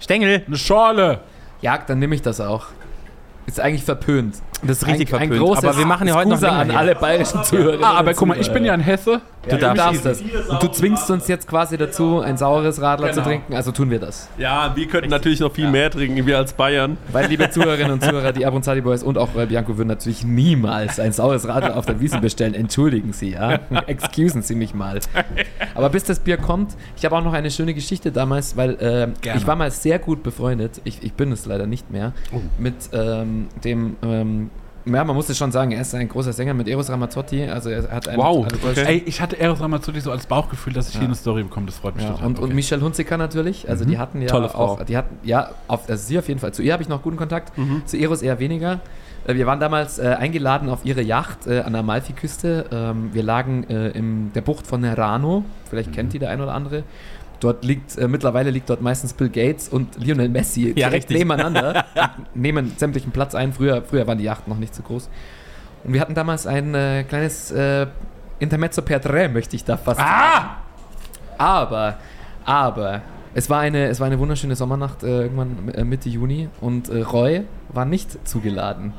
[0.00, 0.42] Stängel!
[0.46, 1.20] Eine Schorle.
[1.60, 2.66] Ja, dann nehme ich das auch.
[3.46, 4.36] Ist eigentlich verpönt.
[4.62, 5.46] Das ist richtig ein, ein verpönt.
[5.46, 7.84] großes Aber wir machen ja heute noch an alle bayerischen Zuhörer.
[7.84, 9.20] Ah, aber guck mal, ich bin ja ein Hesse.
[9.48, 9.78] Du darfst.
[9.78, 10.20] darfst das.
[10.48, 13.26] Und du zwingst uns jetzt quasi dazu, ein saures Radler zu Genau.
[13.26, 14.28] trinken, also tun wir das.
[14.38, 16.96] Ja, wir könnten natürlich noch viel mehr trinken, wir als Bayern.
[17.10, 20.98] Weil, liebe Zuhörerinnen und Zuhörer, die Abronzadi Boys und auch Roy Bianco würden natürlich niemals
[21.00, 22.54] ein saures Radler auf der Wiese bestellen.
[22.54, 23.60] Entschuldigen Sie, ja?
[23.86, 25.00] Excusen Sie mich mal.
[25.74, 29.14] Aber bis das Bier kommt, ich habe auch noch eine schöne Geschichte damals, weil Gerne.
[29.36, 32.12] ich war mal sehr gut befreundet, ich, ich bin es leider nicht mehr,
[32.58, 34.50] mit ähm, dem, ähm,
[34.84, 37.70] ja, man muss es schon sagen, er ist ein großer Sänger mit Eros Ramazzotti, also
[37.70, 38.84] er hat einen, Wow, also okay.
[38.86, 41.66] Ey, ich hatte Eros Ramazzotti so als Bauchgefühl, dass ich hier eine Story bekomme.
[41.66, 42.26] Das freut mich Ja, total.
[42.26, 42.54] und, und Okay.
[42.54, 43.68] Michelle Hunziker natürlich.
[43.68, 44.64] Also die hatten ja Tolle Frau.
[44.64, 46.52] auch, die hatten, ja, auf, also sie auf jeden Fall.
[46.52, 47.52] Zu ihr habe ich noch guten Kontakt,
[47.86, 48.80] zu Eros eher weniger.
[49.26, 52.66] Äh, Wir waren damals äh, eingeladen auf ihre Yacht äh, an der Amalfiküste.
[52.72, 55.44] Ähm, wir lagen äh, in der Bucht von Nerano.
[55.70, 56.82] Vielleicht kennt die der ein oder andere.
[57.42, 61.18] Dort liegt, äh, mittlerweile liegt dort meistens Bill Gates und Lionel Messi direkt richtig.
[61.18, 61.84] nebeneinander,
[62.34, 63.52] nehmen sämtlichen Platz ein.
[63.52, 65.10] Früher, früher waren die Yachten noch nicht so groß.
[65.82, 67.88] Und wir hatten damals ein äh, kleines äh,
[68.38, 70.50] Intermezzo per tre, möchte ich da fast sagen.
[71.36, 71.96] Aber,
[72.44, 73.02] aber,
[73.34, 77.00] es war eine, es war eine wunderschöne Sommernacht, äh, irgendwann äh, Mitte Juni und äh,
[77.00, 78.92] Roy war nicht zugeladen.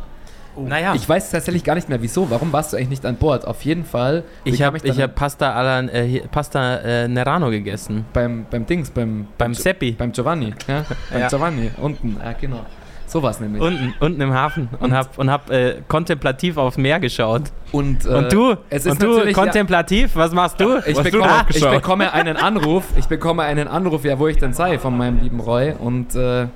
[0.58, 2.30] Naja, Ich weiß tatsächlich gar nicht mehr wieso.
[2.30, 3.45] Warum warst du eigentlich nicht an Bord?
[3.45, 4.24] Auf jeden Fall.
[4.43, 8.06] ich habe ich hab Pasta, alla, äh, Pasta äh, Nerano gegessen.
[8.14, 9.91] beim, beim Dings, beim, Beim Seppi.
[9.93, 10.54] Beim Giovanni.
[10.68, 10.86] Ja?
[11.12, 11.28] beim Ja.
[11.28, 12.18] Giovanni, unten.
[12.24, 12.66] Ja, genau.
[13.14, 13.61] Sowas nämlich.
[13.61, 17.43] Unten, unten im Hafen und hab, und hab äh, kontemplativ aufs Meer geschaut.
[17.72, 18.55] Und, äh, Und du?
[18.72, 20.16] es ist und du natürlich, ja, kontemplativ?
[20.16, 20.80] Was machst du?
[20.84, 24.38] ich, du bekomme, drauf ich bekomme einen Anruf, ich bekomme einen Anruf, ja, wo ich
[24.38, 25.76] denn sei, von meinem lieben Roy.
[25.78, 26.47] Und äh,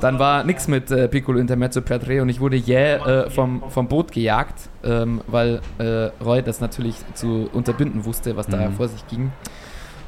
[0.00, 3.88] dann war nix mit äh, Piccolo Intermezzo per und ich wurde jäh äh, vom, vom
[3.88, 9.04] Boot gejagt, ähm, weil äh, Roy das natürlich zu unterbinden wusste, was da vor sich
[9.08, 9.32] ging.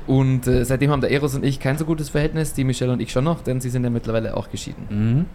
[0.06, 3.00] Und äh, seitdem haben der Eros und ich kein so gutes Verhältnis, die Michelle und
[3.00, 4.86] ich schon noch, denn sie sind ja mittlerweile auch geschieden.
[4.88, 5.26] Mhm.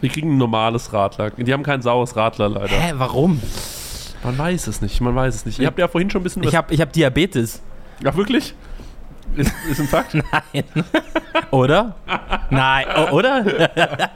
[0.00, 1.30] Wir kriegen ein normales Radler.
[1.30, 2.68] Die haben kein saures Radler leider.
[2.68, 3.40] Hä, warum?
[4.22, 5.58] Man weiß es nicht, man weiß es nicht.
[5.58, 6.42] Ihr habt ja vorhin schon ein bisschen...
[6.42, 7.62] Ich hab, ich hab Diabetes.
[8.04, 8.54] Ach, wirklich?
[9.36, 10.14] Ist, ist ein Fakt?
[10.32, 10.64] Nein.
[11.50, 11.94] Oder?
[12.50, 13.44] Nein, o- oder?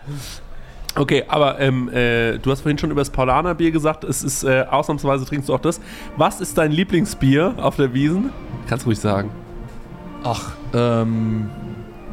[0.96, 4.02] Okay, aber ähm, äh, du hast vorhin schon über das Paulanerbier gesagt.
[4.02, 5.80] Es ist äh, ausnahmsweise trinkst du auch das.
[6.16, 8.32] Was ist dein Lieblingsbier auf der Wiesen?
[8.68, 9.30] Kannst ruhig sagen.
[10.24, 11.48] Ach, ähm.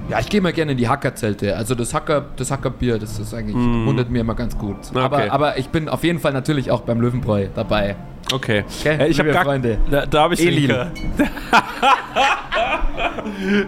[0.10, 1.56] Ja, ich gehe mal gerne in die Hackerzelte.
[1.58, 4.78] Also das Hacker, das Hackerbier, das ist eigentlich, mundet mir immer ganz gut.
[4.90, 5.00] Okay.
[5.00, 7.96] Aber, aber ich bin auf jeden Fall natürlich auch beim Löwenbräu dabei.
[8.32, 8.64] Okay.
[8.80, 9.78] Okay, Äh, ich habe gar Freunde.
[9.90, 10.72] Da, da habe ich Elin.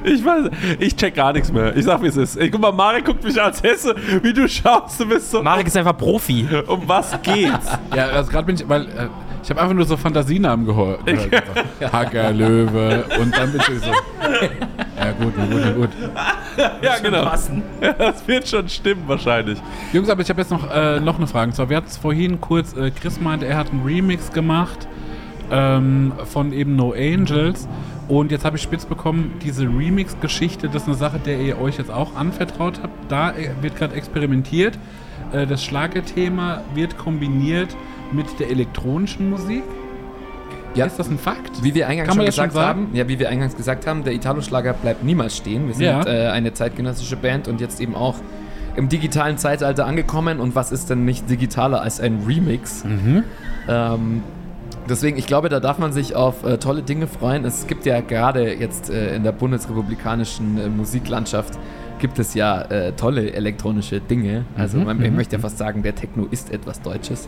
[0.04, 1.76] Ich weiß, ich check gar nichts mehr.
[1.76, 2.38] Ich sag, wie es ist.
[2.38, 5.00] Ich guck mal, Marek guckt mich als Hesse, wie du schaust.
[5.00, 5.44] Du bist so.
[5.44, 6.48] Marek ist einfach Profi.
[6.68, 7.68] Um was geht's?
[7.96, 9.08] Ja, also gerade bin ich, weil äh,
[9.44, 11.06] ich habe einfach nur so Fantasienamen gehört.
[11.06, 11.44] gehört.
[11.92, 13.92] Hacker, Löwe und dann bin ich so.
[15.10, 15.90] Ja gut, na gut, na gut.
[16.84, 17.26] ja, genau.
[17.98, 19.60] Das wird schon stimmen wahrscheinlich.
[19.92, 21.50] Jungs, aber ich habe jetzt noch, äh, noch eine Frage.
[21.50, 24.88] Und zwar, wir hatten es vorhin kurz, äh, Chris meinte, er hat einen Remix gemacht
[25.52, 27.68] ähm, von eben No Angels.
[28.08, 31.78] Und jetzt habe ich spitz bekommen, diese Remix-Geschichte, das ist eine Sache, der ihr euch
[31.78, 33.12] jetzt auch anvertraut habt.
[33.12, 34.78] Da äh, wird gerade experimentiert.
[35.32, 37.76] Äh, das Schlagerthema wird kombiniert
[38.12, 39.64] mit der elektronischen Musik.
[40.76, 40.86] Ja.
[40.86, 41.64] Ist das ein Fakt?
[41.64, 42.88] Wie wir eingangs Kann schon schon gesagt sagen?
[42.88, 45.68] haben, ja, wie wir eingangs gesagt haben, der Italo-Schlager bleibt niemals stehen.
[45.68, 46.04] Wir sind Ja.
[46.06, 48.16] äh, eine zeitgenössische Band und jetzt eben auch
[48.76, 50.40] im digitalen Zeitalter angekommen.
[50.40, 52.84] Und was ist denn nicht digitaler als ein Remix?
[52.86, 53.24] Mhm.
[53.68, 54.24] Ähm,
[54.88, 57.46] deswegen, ich glaube, da darf man sich auf äh, tolle Dinge freuen.
[57.46, 61.58] Es gibt ja gerade jetzt äh, in der bundesrepublikanischen äh, Musiklandschaft
[62.00, 64.46] gibt es ja äh, tolle elektronische Dinge.
[64.56, 67.28] Also Mhm, man, ich mhm, möchte ja fast sagen, der Techno ist etwas Deutsches.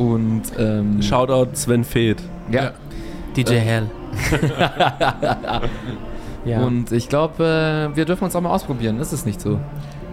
[0.00, 2.22] Und ähm, Shoutout Sven Feth.
[2.50, 2.72] ja.
[3.36, 3.90] DJ Hell.
[6.44, 6.62] ja.
[6.62, 8.98] Und ich glaube, äh, wir dürfen uns auch mal ausprobieren.
[8.98, 9.60] Ist es nicht so?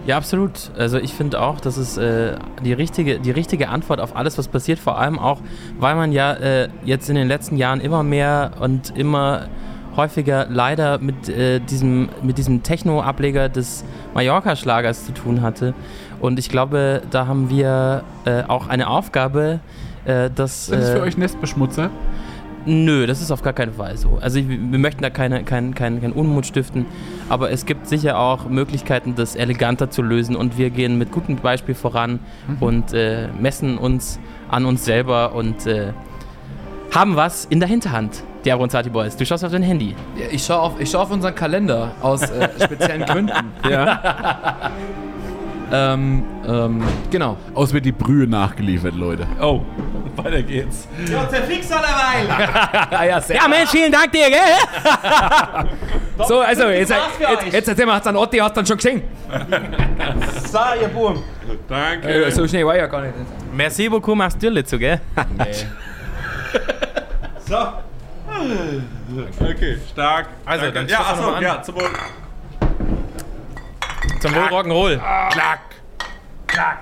[0.06, 0.70] ja, absolut.
[0.78, 4.48] Also ich finde auch, das ist äh, die, richtige, die richtige Antwort auf alles, was
[4.48, 4.78] passiert.
[4.78, 5.40] Vor allem auch,
[5.78, 9.48] weil man ja äh, jetzt in den letzten Jahren immer mehr und immer
[9.96, 13.84] häufiger leider mit äh, diesem, mit diesem Techno-Ableger des
[14.14, 15.74] Mallorca-Schlagers zu tun hatte.
[16.20, 19.60] Und ich glaube, da haben wir äh, auch eine Aufgabe,
[20.04, 20.66] äh, dass...
[20.66, 21.90] Sind das für äh, euch Nestbeschmutzer?
[22.66, 24.18] Nö, das ist auf gar keinen Fall so.
[24.20, 26.84] Also ich, wir möchten da keine, kein, kein, kein Unmut stiften,
[27.30, 31.36] aber es gibt sicher auch Möglichkeiten, das eleganter zu lösen und wir gehen mit gutem
[31.36, 32.18] Beispiel voran
[32.60, 35.92] und äh, messen uns an uns selber und äh,
[36.94, 38.22] haben was in der Hinterhand.
[38.44, 39.94] Die Abronzati Boys, du schaust auf dein Handy.
[40.16, 43.32] Ja, Ich schaue auf, ich schau auf unseren Kalender aus äh, speziellen Gründen.
[43.68, 44.70] Ja.
[45.70, 47.36] Ähm, ähm, genau.
[47.54, 49.26] Aus wird die Brühe nachgeliefert, Leute.
[49.40, 49.62] Oh,
[50.16, 50.88] weiter geht's.
[51.10, 51.26] Ja,
[53.20, 55.68] sehr Ja Mensch, vielen Dank dir, gell?
[56.26, 58.76] So, also, jetzt, jetzt, jetzt erzähl mal, hast du einen Otti, hast du dann schon
[58.76, 59.02] gesehen?
[61.68, 62.08] Danke.
[62.24, 63.14] Äh, so schnell war ja gar nicht.
[63.54, 65.00] Merci beaucoup, machst du zu, gell?
[69.40, 70.26] Okay, stark.
[70.44, 70.78] Also, Danke.
[70.80, 71.42] dann ja, achso, an.
[71.42, 71.90] ja, zum Wohl.
[74.20, 75.00] Zum Wohl Rock'n'Roll.
[75.30, 75.60] Klack.
[76.46, 76.78] Klack.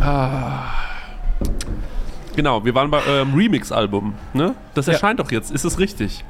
[0.00, 0.72] Ah.
[2.36, 4.54] Genau, wir waren bei eurem Remix-Album, ne?
[4.74, 6.24] Das erscheint doch jetzt, ist es richtig?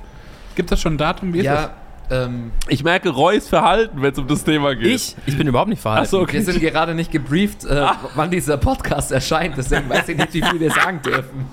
[0.55, 1.35] Gibt das schon ein Datum?
[1.35, 1.71] Wie ist Ja,
[2.11, 4.87] ähm, Ich merke Reus Verhalten, wenn es um das Thema geht.
[4.95, 5.17] Ich?
[5.27, 6.05] Ich bin überhaupt nicht verhalten.
[6.05, 6.35] Achso, okay.
[6.35, 10.43] wir sind gerade nicht gebrieft, äh, wann dieser Podcast erscheint, deswegen weiß ich nicht, wie
[10.43, 11.47] viel wir sagen dürfen.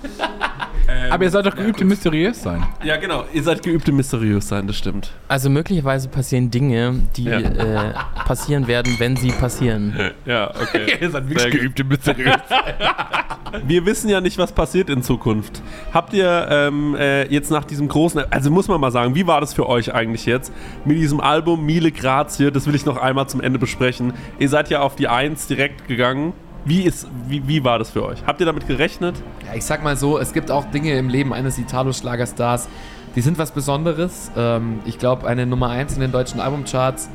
[0.86, 1.10] das?
[1.10, 2.64] Aber ihr seid doch geübt im mysteriös sein.
[2.82, 3.24] Ja, genau.
[3.32, 5.10] Ihr seid geübt im Mysteriös sein, das stimmt.
[5.28, 7.38] Also möglicherweise passieren Dinge, die Ja.
[7.38, 7.94] äh,
[8.26, 9.94] passieren werden, wenn sie passieren.
[10.26, 10.96] Ja, okay.
[11.00, 11.78] Ihr seid gut.
[11.80, 12.36] im mysteriös.
[13.66, 15.62] Wir wissen ja nicht, was passiert in Zukunft.
[15.92, 19.40] Habt ihr ähm, äh, jetzt nach diesem großen, also muss man mal sagen, wie war
[19.40, 20.43] das für euch eigentlich jetzt
[20.84, 22.50] mit diesem Album Mille Grazie?
[22.50, 24.12] Das will ich noch einmal zum Ende besprechen.
[24.38, 26.32] Ihr seid ja auf die Eins direkt gegangen.
[26.64, 28.24] Wie, ist, wie, wie war das für euch?
[28.26, 29.22] Habt ihr damit gerechnet?
[29.46, 32.68] Ja, ich sag mal so, es gibt auch Dinge im Leben eines Italo-Schlagerstars,
[33.16, 34.30] die sind was Besonderes.
[34.36, 37.10] Ähm, ich glaube, eine Nummer 1 in den deutschen Albumcharts,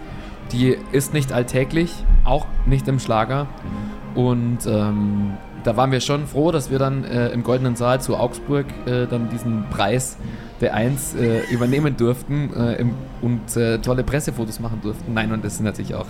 [0.51, 1.91] die ist nicht alltäglich,
[2.25, 3.47] auch nicht im Schlager.
[4.13, 8.17] Und ähm, da waren wir schon froh, dass wir dann äh, im Goldenen Saal zu
[8.17, 10.17] Augsburg äh, dann diesen Preis
[10.61, 15.13] B1 äh, übernehmen durften äh, im, und äh, tolle Pressefotos machen durften.
[15.13, 16.07] Nein, und es sind natürlich auch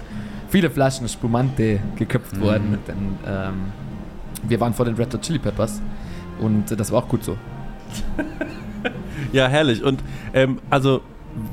[0.50, 3.54] viele Flaschen Spumante geköpft worden, denn ähm,
[4.47, 5.82] wir waren vor den Red Hot Chili Peppers
[6.39, 7.38] und das war auch gut so.
[9.32, 9.84] Ja, herrlich.
[9.84, 11.02] Und ähm, also,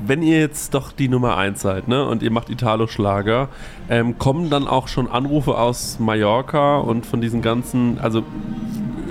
[0.06, 3.48] wenn ihr jetzt doch die Nummer 1 seid, ne, und ihr macht Italo-Schlager,
[3.90, 8.22] ähm, kommen dann auch schon Anrufe aus Mallorca und von diesen ganzen, also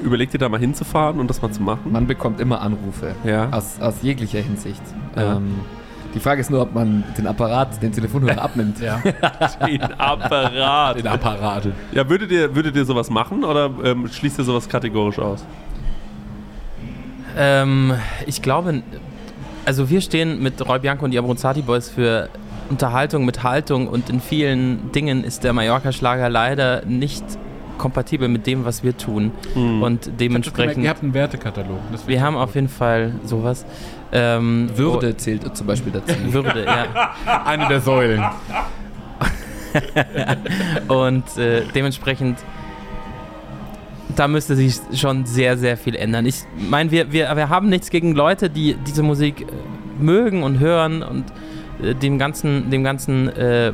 [0.05, 1.91] überlegt ihr da mal hinzufahren und das mal zu machen?
[1.91, 3.49] Man bekommt immer Anrufe Ja.
[3.51, 4.81] aus, aus jeglicher Hinsicht.
[5.15, 5.37] Ja.
[5.37, 5.55] Ähm,
[6.13, 8.79] die Frage ist nur, ob man den Apparat, den Telefonhörer abnimmt.
[8.79, 8.99] Ja,
[9.67, 10.97] Den Apparat.
[10.97, 11.67] den Apparat.
[11.91, 15.43] Ja, würdet ihr, würdet ihr sowas machen oder ähm, schließt ihr sowas kategorisch aus?
[17.37, 17.93] Ähm,
[18.25, 18.81] ich glaube,
[19.65, 22.29] also wir stehen mit Roy Bianco und die Abronzati Boys für
[22.69, 27.23] Unterhaltung mit Haltung und in vielen Dingen ist der Mallorca-Schlager leider nicht
[27.77, 29.31] kompatibel mit dem, was wir tun.
[29.53, 29.81] Hm.
[29.81, 31.79] Und dementsprechend, Ihr habt einen Wertekatalog.
[31.91, 33.65] Das wir haben auf jeden Fall sowas.
[34.11, 36.13] Ähm, Würde zählt zum Beispiel dazu.
[36.27, 37.43] oh, Würde, ja.
[37.45, 38.23] eine der Säulen.
[40.87, 42.39] Und äh, dementsprechend,
[44.15, 46.25] da müsste sich schon sehr, sehr viel ändern.
[46.25, 49.45] Ich meine, wir, wir, wir haben nichts gegen Leute, die diese Musik äh,
[50.01, 51.25] mögen und hören und
[51.83, 53.73] äh, dem ganzen, dem ganzen äh,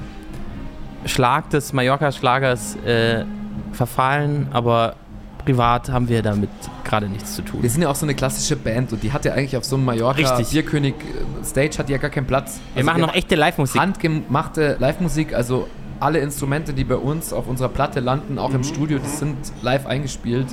[1.06, 3.26] Schlag des Mallorca-Schlagers äh,
[3.74, 4.95] verfallen, aber
[5.43, 6.49] privat haben wir damit
[6.84, 7.63] gerade nichts zu tun.
[7.63, 9.76] Wir sind ja auch so eine klassische Band und die hat ja eigentlich auf so
[9.76, 10.49] einem Mallorca Richtig.
[10.51, 12.59] Bierkönig äh, Stage hat die ja gar keinen Platz.
[12.76, 13.82] Wir machen noch echte Live-Musik.
[13.82, 15.67] handgemachte Live-Musik, also
[15.99, 18.55] alle Instrumente, die bei uns auf unserer Platte landen, auch Mhm.
[18.57, 20.47] im Studio, die sind live eingespielt.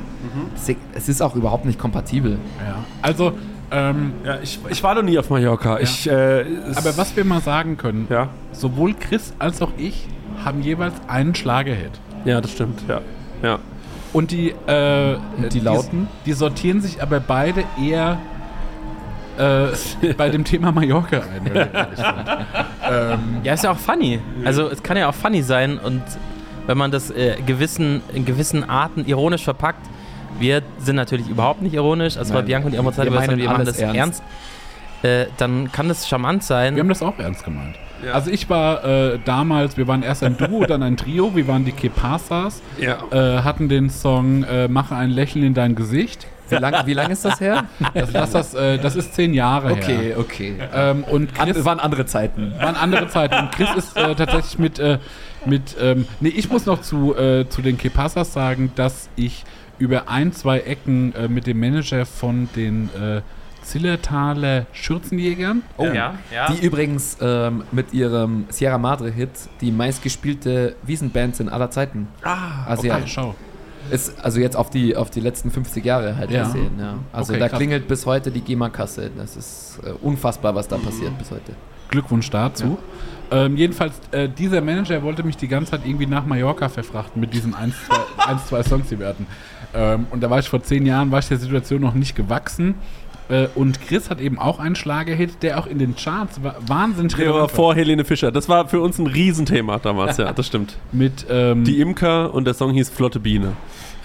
[0.55, 2.39] Deswegen- Es ist auch überhaupt nicht kompatibel.
[2.67, 2.77] Ja.
[3.03, 3.33] Also,
[3.71, 5.79] ähm, Ja, ich, ich war noch nie auf Mallorca.
[5.81, 6.45] Ich, äh,
[6.77, 10.07] aber was wir mal sagen können, Ja, sowohl Chris als auch ich
[10.45, 11.93] haben jeweils einen Schlagerhit.
[12.29, 12.83] Ja, das stimmt.
[12.89, 13.01] Ja,
[13.43, 13.59] ja.
[14.13, 16.09] Und die, äh, Und die lauten?
[16.25, 18.19] Die, sortieren sich aber beide eher
[19.39, 21.47] äh, bei dem Thema Mallorca ein.
[22.91, 24.21] ähm, Ja, ist ja auch funny.
[24.45, 26.03] Also es kann ja auch funny sein und
[26.67, 29.87] wenn man das äh, gewissen, in gewissen Arten ironisch verpackt,
[30.39, 33.45] wir sind natürlich überhaupt nicht ironisch, also bei Nein, Bianco und die Amorzeite, wir wir
[33.45, 34.23] machen alles das ernst,
[35.03, 36.77] äh, dann kann das charmant sein.
[36.77, 37.77] wir haben das auch ernst gemeint.
[38.13, 41.65] Also ich war äh, damals, wir waren erst ein Duo, dann ein Trio, wir waren
[41.65, 42.99] die Kepasas, Ja.
[43.11, 46.27] äh, hatten den Song äh, Mache ein Lächeln in dein Gesicht.
[46.51, 47.65] Wie lange wie lang ist das her?
[47.93, 50.19] Das, das, das, äh, das ist zehn Jahre Okay, her.
[50.19, 50.55] okay.
[50.75, 52.55] Ähm, und An, Chris, waren andere Zeiten.
[52.59, 53.35] waren andere Zeiten.
[53.35, 54.99] Und Chris ist äh, tatsächlich mit, äh,
[55.45, 59.45] mit ähm, nee, ich muss noch zu, äh, zu den Kepasas sagen, dass ich
[59.79, 63.21] über ein, zwei Ecken äh, mit dem Manager von den äh,
[63.69, 66.51] Zillertaler Schürzenjägern, oh, ja, ja.
[66.51, 72.09] Die übrigens ähm, mit ihrem Sierra Madre-Hit die meistgespielte Wiesenband sind aller Zeiten.
[72.23, 73.35] Ah, Also okay, ja, schau.
[73.91, 76.45] ist also jetzt auf die, auf die letzten 50 Jahre halt Ja.
[76.45, 76.71] gesehen.
[76.81, 76.95] Ja.
[77.13, 77.59] Also Okay, da krass.
[77.59, 79.11] klingelt bis heute die GEMA-Kasse.
[79.17, 81.53] Das ist äh, unfassbar, was da passiert bis heute.
[81.91, 82.79] Glückwunsch dazu.
[83.31, 87.35] Ähm, jedenfalls, äh, dieser Manager wollte mich die ganze Zeit irgendwie nach Mallorca verfrachten mit
[87.35, 87.75] diesen 1,
[88.17, 89.27] 2, 1, zwei Songs, die wir hatten.
[89.75, 92.75] Ähm, und da war ich vor zehn Jahren, war ich der Situation noch nicht gewachsen.
[93.29, 97.15] Äh, und Chris hat eben auch einen Schlagerhit, der auch in den Charts wa wahnsinnig
[97.15, 98.33] Der war vor Helene Fischer.
[98.33, 100.77] Das war für uns ein Riesenthema damals, ja, das stimmt.
[100.93, 103.53] Mit, ähm, Die Imker und der Song hieß Flotte Biene.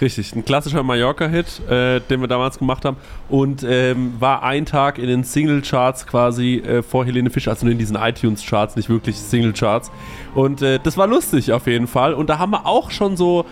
[0.00, 2.96] Richtig, ein klassischer Mallorca-Hit, äh, den wir damals gemacht haben.
[3.28, 7.72] Und ähm, war ein Tag in den Single-Charts quasi äh, vor Helene Fischer, also nur
[7.72, 9.92] in diesen iTunes-Charts, nicht wirklich Single-Charts.
[10.34, 12.12] Und äh, das war lustig auf jeden Fall.
[12.12, 13.46] Und da haben wir auch schon so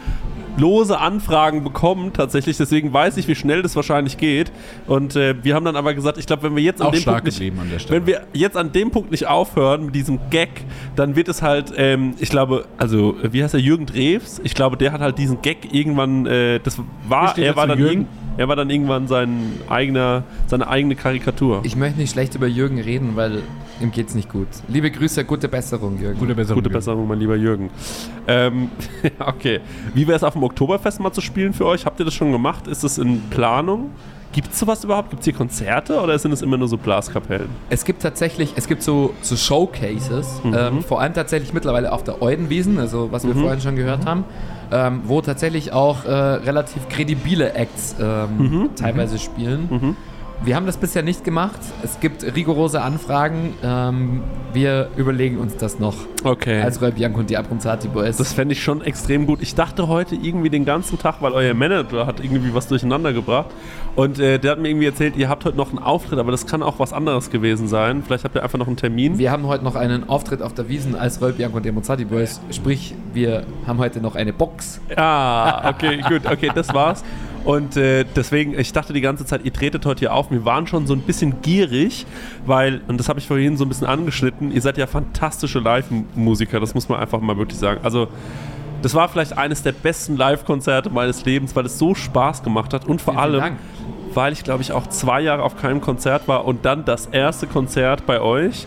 [0.57, 2.57] lose Anfragen bekommen, tatsächlich.
[2.57, 4.53] Deswegen weiß ich, wie schnell das wahrscheinlich geht.
[4.87, 7.01] Und äh, wir haben dann aber gesagt, ich glaube, wenn wir jetzt an auch dem
[7.01, 10.19] stark Punkt nicht, an der wenn wir jetzt an dem Punkt nicht aufhören mit diesem
[10.31, 10.49] Gag,
[10.97, 14.41] dann wird es halt, ähm, ich glaube, also wie heißt er, Jürgen Drews?
[14.45, 16.79] Ich glaube, der hat halt diesen Gag irgendwann, äh, das
[17.09, 18.09] war, er war dann Jürgen?
[18.37, 21.61] Er war dann irgendwann sein eigener, seine eigene Karikatur.
[21.65, 23.43] Ich möchte nicht schlecht über Jürgen reden, weil
[23.81, 24.49] ihm geht's nicht gut.
[24.69, 26.19] Liebe Grüße, gute Besserung, Jürgen.
[26.19, 26.63] Gute Besserung.
[26.63, 27.71] Gute Besserung, mein lieber Jürgen.
[28.27, 28.71] Ähm,
[29.19, 29.61] okay.
[29.95, 31.85] Wie wäre es auf dem Oktoberfest mal zu spielen für euch?
[31.85, 32.67] Habt ihr das schon gemacht?
[32.67, 33.91] Ist es in Planung?
[34.33, 35.11] Gibt es sowas überhaupt?
[35.11, 37.49] Gibt es hier Konzerte oder sind es immer nur so Blaskapellen?
[37.69, 40.55] Es gibt tatsächlich, es gibt so, so Showcases, Mhm.
[40.57, 44.25] ähm, vor allem tatsächlich mittlerweile auf der Eudenwiesen, also was wir vorhin schon gehört haben,
[44.73, 48.71] ähm, wo tatsächlich auch äh, relativ kredibile Acts ähm, Mhm.
[48.75, 49.97] teilweise spielen.
[50.45, 51.61] Wir haben das bisher nicht gemacht.
[51.85, 53.55] Es gibt rigorose Anfragen.
[53.63, 54.23] Ähm,
[54.53, 56.61] wir überlegen uns das noch Okay.
[56.61, 58.17] als Roy Bianco und die Abronzati Boys.
[58.17, 59.41] Das fände ich schon extrem gut.
[59.41, 63.51] Ich dachte heute irgendwie den ganzen Tag, weil euer Manager hat irgendwie was durcheinander gebracht.
[63.95, 66.45] Und äh, der hat mir irgendwie erzählt, ihr habt heute noch einen Auftritt, aber das
[66.45, 68.03] kann auch was anderes gewesen sein.
[68.05, 69.19] Vielleicht habt ihr einfach noch einen Termin.
[69.19, 72.05] wir haben heute noch einen Auftritt auf der Wiesen als Roy Bianco und die Abronzati
[72.05, 72.41] Boys.
[72.51, 74.81] Sprich, wir haben heute noch eine Box.
[74.97, 77.05] Ah, okay, gut, okay, das war's.
[77.45, 80.31] Und äh, deswegen, ich dachte die ganze Zeit, ihr tretet heute hier auf.
[80.31, 82.07] Wir waren schon so ein bisschen gierig,
[82.47, 86.61] weil, und das habe ich vorhin so ein bisschen angeschnitten, ihr seid ja fantastische Live-Musiker,
[86.61, 87.81] das muss man einfach mal wirklich sagen.
[87.83, 88.09] Also,
[88.83, 92.87] das war vielleicht eines der besten Live-Konzerte meines Lebens, weil es so Spaß gemacht hat
[92.87, 93.59] und vor Vielen, allem, Dank.
[94.15, 97.47] weil ich glaube ich auch zwei Jahre auf keinem Konzert war und dann das erste
[97.47, 98.67] Konzert bei euch,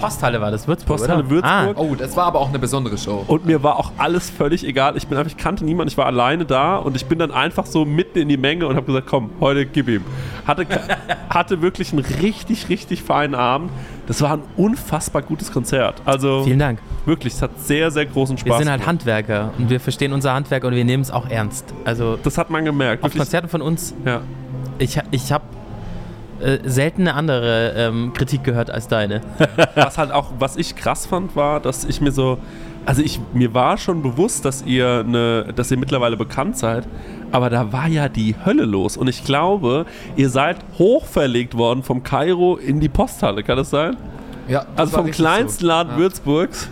[0.00, 1.30] Posthalle war das, Würzburg, Posthalle oder?
[1.30, 1.76] Würzburg.
[1.78, 3.24] Oh, das war aber auch eine besondere Show.
[3.26, 4.96] Und mir war auch alles völlig egal.
[4.96, 7.66] Ich bin einfach, ich kannte niemanden, ich war alleine da und ich bin dann einfach
[7.66, 10.04] so mitten in die Menge und habe gesagt, komm, heute gib ihm.
[10.46, 10.66] Hatte,
[11.28, 13.70] hatte wirklich einen richtig, richtig feinen Abend.
[14.06, 16.00] Das war ein unfassbar gutes Konzert.
[16.04, 16.78] Also Ah, Vielen Dank.
[17.06, 18.88] wirklich, es hat sehr, sehr großen Spaß Wir sind halt gemacht.
[18.88, 21.66] Handwerker und wir verstehen unser Handwerk und wir nehmen es auch ernst.
[21.84, 23.02] Also Das hat man gemerkt.
[23.04, 24.20] auf Wirklich, Konzerten von uns, ja.
[24.78, 25.44] ich, ich habe
[26.42, 29.20] äh, selten eine andere ähm, Kritik gehört als deine.
[29.74, 32.38] Was halt auch, was ich krass fand, war, dass ich mir so,
[32.86, 36.86] also ich, mir war schon bewusst, dass ihr eine, dass ihr mittlerweile bekannt seid,
[37.32, 38.96] aber da war ja die Hölle los.
[38.96, 39.86] Und ich glaube,
[40.16, 43.96] ihr seid hochverlegt worden vom Kairo in die Posthalle, kann das sein?
[44.48, 45.66] Ja, das Also vom kleinsten so.
[45.66, 45.98] Laden Ja.
[45.98, 46.68] Würzburgs.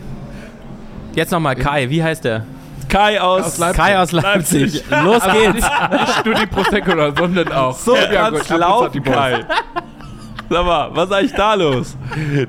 [1.15, 2.45] Jetzt nochmal Kai, wie heißt der?
[2.89, 3.77] Kai aus, Aus Leipzig.
[3.85, 4.85] Kai aus Leipzig.
[5.05, 5.55] Los Also geht's.
[5.55, 7.77] Nicht, nicht nur die Prosecco, sondern auch.
[7.77, 9.15] So Ja, die Boys.
[9.15, 9.45] Kai.
[10.51, 11.97] Sag mal, was ist eigentlich da los?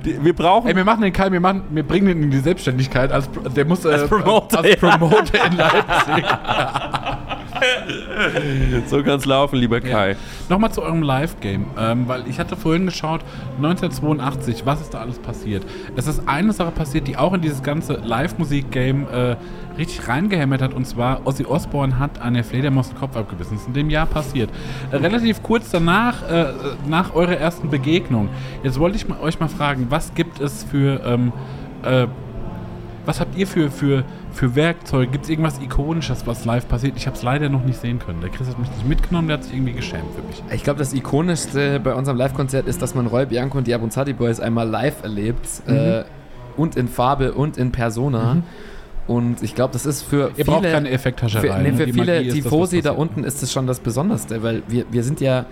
[0.05, 2.39] Die, wir brauchen Ey, wir machen den Kai, wir, machen, wir bringen ihn in die
[2.39, 3.11] Selbstständigkeit.
[3.11, 6.25] Als, der muss äh, Als Promoter, als Promoter in Leipzig.
[8.87, 10.15] so kann's laufen, lieber Kai.
[10.47, 13.21] Nochmal zu eurem Live-Game, ähm, weil ich hatte vorhin geschaut,
[13.57, 15.65] 1982, was ist da alles passiert?
[15.97, 19.35] Es ist eine Sache passiert, die auch in dieses ganze Live-Musik-Game äh,
[19.79, 23.53] richtig reingehämmert hat, und zwar Ozzy Osbourne hat eine Fledermaus den Kopf abgebissen.
[23.53, 24.49] Das ist in dem Jahr passiert.
[24.91, 26.53] Äh, relativ kurz danach, äh,
[26.87, 28.29] nach eurer ersten Begegnung.
[28.63, 31.31] Jetzt wollte ich mal, euch mal fragen, was gibt es für, ähm,
[31.83, 32.07] äh,
[33.05, 35.11] was habt ihr für, für, für Werkzeuge?
[35.11, 36.95] Gibt es irgendwas Ikonisches, was live passiert?
[36.97, 38.21] Ich habe es leider noch nicht sehen können.
[38.21, 40.43] Der Chris hat mich nicht mitgenommen, der hat sich irgendwie geschämt für mich.
[40.53, 44.13] Ich glaube, das ikonischste bei unserem Live-Konzert ist, dass man Roy Bianco und die Abronzati
[44.13, 45.47] Boys einmal live erlebt.
[45.65, 45.73] Mhm.
[45.73, 46.03] Äh,
[46.57, 48.43] und in Farbe und in Persona.
[49.09, 50.45] Und ich glaube, das ist für Ihr viele...
[50.45, 51.47] braucht keine Effekthascherei.
[51.47, 51.77] Für, nee, ne?
[51.77, 55.19] für Die viele Tifosi da unten ist es schon das Besonderste, weil wir, wir sind
[55.19, 55.47] ja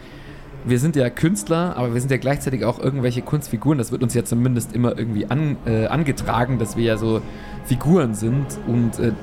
[0.64, 3.78] wir sind ja Künstler, aber wir sind ja gleichzeitig auch irgendwelche Kunstfiguren.
[3.78, 7.22] Das wird uns ja zumindest immer irgendwie an, äh, angetragen, dass wir ja so
[7.66, 9.14] Figuren sind und äh,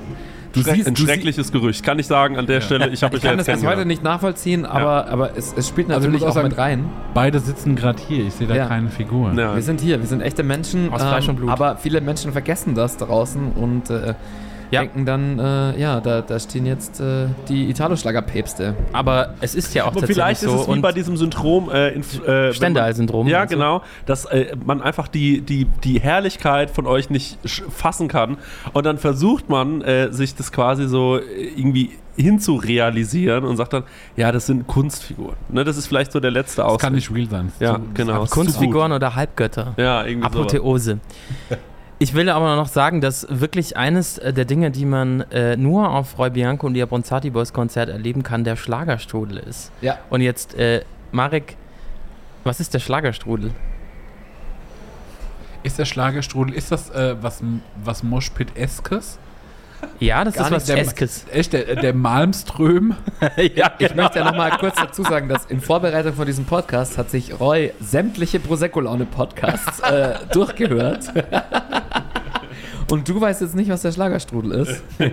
[0.55, 1.83] du Schreck, siehst ein schreckliches Gerücht.
[1.85, 2.89] Kann ich sagen an der Stelle.
[2.89, 5.53] Ich habe ich euch ja kann jetzt das bis heute nicht nachvollziehen, aber, aber es,
[5.57, 6.91] es spielt Also ich natürlich muss auch, auch sagen- mit rein.
[7.13, 8.27] Beide sitzen gerade hier.
[8.27, 8.67] Ich sehe da Ja.
[8.67, 9.39] keine Figuren.
[9.39, 9.55] Ja.
[9.55, 10.91] Wir sind hier, wir sind echte Menschen.
[10.93, 11.51] Aus Fleisch und Blut.
[11.51, 14.15] Aber viele Menschen vergessen das draußen und äh,
[14.71, 14.81] Ja.
[14.81, 18.75] denken dann, äh, ja, da, da stehen jetzt äh, die Italo-Schlager-Päpste.
[18.93, 20.55] Aber es ist ja auch Aber tatsächlich vielleicht so.
[20.55, 23.29] ist es wie bei diesem Syndrom äh, äh, Stendhal-Syndrom.
[23.29, 27.39] Ja, genau, dass äh, man einfach die, die, die Herrlichkeit von euch nicht
[27.71, 28.39] fassen kann
[28.73, 31.23] und dann versucht man, äh, sich das quasi so äh,
[31.57, 33.83] irgendwie hinzurealisieren und sagt dann,
[34.17, 35.37] ja, das sind Kunstfiguren.
[35.49, 36.81] Ne, das ist vielleicht so der letzte Das Ausdruck.
[36.81, 37.53] kann nicht real sein.
[37.61, 38.21] Ja, genau.
[38.21, 39.75] das Kunstfiguren oder Halbgötter.
[39.77, 40.27] Ja, irgendwie.
[40.27, 40.99] Apotheose.
[41.99, 45.91] Ich will aber noch sagen, dass wirklich eines äh, der Dinge, die man äh, nur
[45.91, 49.71] auf Roy Bianco und die Abronzati Boys Konzert erleben kann, der Schlagerstrudel ist.
[49.81, 49.99] Ja.
[50.11, 50.83] Und jetzt, äh,
[51.13, 51.57] Marek,
[52.43, 53.53] was ist der Schlagerstrudel?
[55.63, 57.43] Ist der Schlagerstrudel, ist das äh, was,
[57.83, 59.19] was Moshpit-eskes?
[60.01, 60.79] Ja, das Gar ist was nicht.
[60.79, 61.27] Eskes.
[61.31, 62.97] Echt, der, der Malmström?
[63.55, 67.11] ja, Ich möchte ja nochmal kurz dazu sagen, dass in Vorbereitung von diesem Podcast hat
[67.11, 71.13] sich Roy sämtliche Prosecco-Laune-Podcasts äh, durchgehört.
[72.91, 74.83] Und du weißt jetzt nicht, was der Schlagerstrudel ist.
[74.99, 75.09] Ich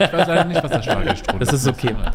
[0.00, 1.94] weiß leider nicht, was der Schlagerstrudel Das ist okay.
[1.96, 2.12] Aber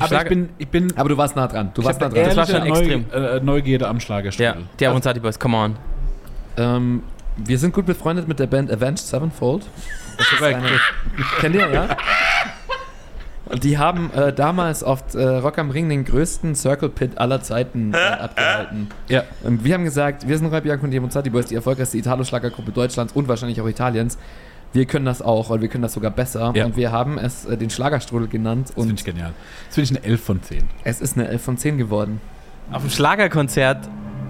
[0.00, 1.70] ich Schlager- bin, ich bin Aber du warst nah dran.
[1.72, 2.24] Du ich warst nah dran.
[2.24, 3.06] Das war schon extrem.
[3.12, 4.64] Neu, äh, Neugierde am Ja, Schlagerstrudel.
[4.80, 5.76] die Abronzati Boys, come on.
[6.56, 7.02] Ähm,
[7.36, 9.66] wir sind gut befreundet mit der Band Avenged Sevenfold.
[10.16, 10.58] Das ist Korrekt.
[10.58, 10.68] eine,
[11.40, 11.96] kennt ihr, ja?
[13.46, 17.42] Und die haben äh, damals auf äh, Rock am Ring den größten Circle Pit aller
[17.42, 18.88] Zeiten äh, abgehalten.
[19.08, 19.24] Ja.
[19.42, 22.72] Und wir haben gesagt, wir sind Roy Bianco und die Mozarti Boys, die erfolgreichste Italo-Schlagergruppe
[22.72, 24.18] Deutschlands und wahrscheinlich auch Italiens.
[24.72, 26.52] Wir können das auch und wir können das sogar besser.
[26.54, 26.64] Ja.
[26.64, 29.32] Und wir haben es äh, den Schlagerstrudel genannt Das finde ich genial.
[29.66, 30.64] Das finde ich eine 11 von 10.
[30.82, 32.20] es ist eine 11 von 10 geworden.
[32.72, 33.88] Auf dem Schlagerkonzert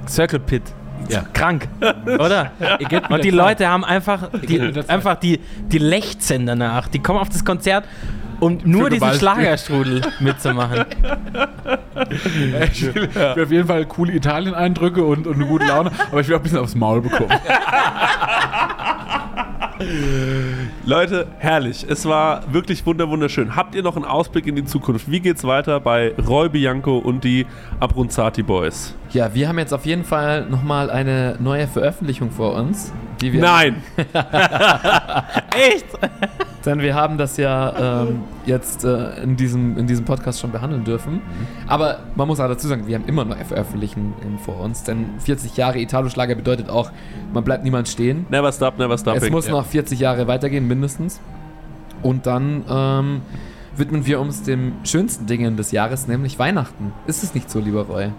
[0.09, 0.63] Circle Pit.
[1.09, 1.23] Ja.
[1.33, 1.69] Krank,
[2.07, 2.53] oder?
[3.11, 3.31] Und die.
[3.31, 5.41] Leute haben einfach die, einfach die,
[5.71, 6.89] die lechzen danach.
[6.89, 7.85] Die kommen auf das Konzert,
[8.41, 9.15] um nur diesen.
[9.15, 10.85] Schlagerstrudel mitzumachen.
[12.73, 16.29] Ich will, will auf jeden Fall coole Italien-Eindrücke und, und eine gute Laune, aber ich
[16.29, 17.31] will auch ein bisschen aufs Maul bekommen.
[20.85, 21.85] Leute, herrlich.
[21.89, 23.57] Es war wirklich wunder wunderschön.
[23.57, 25.11] Habt ihr noch einen Ausblick in die Zukunft?
[25.11, 27.47] Wie geht's weiter bei Roy Bianco und die
[27.81, 28.95] Abronzati Boys?
[29.15, 32.93] Ja, wir haben jetzt auf jeden Fall nochmal eine neue Veröffentlichung vor uns.
[33.21, 33.77] die wir Nein!
[35.57, 35.87] Echt?
[36.67, 40.83] Denn wir haben das ja ähm, jetzt äh, in, diesem, in diesem Podcast schon behandeln
[40.83, 41.23] dürfen.
[41.69, 44.83] Aber man muss auch dazu sagen, wir haben immer noch Veröffentlichen vor uns.
[44.83, 46.91] Denn 40 Jahre Italo-Schlager bedeutet auch,
[47.33, 48.27] man bleibt niemand stehen.
[48.31, 49.23] Never stop, never stopping.
[49.23, 49.53] Es muss Ja.
[49.53, 51.21] noch 40 Jahre weitergehen, mindestens.
[52.03, 53.21] Und dann ähm,
[53.77, 56.93] widmen wir uns dem schönsten Dingen des Jahres, nämlich Weihnachten.
[57.07, 58.11] Ist es nicht so, lieber Roy?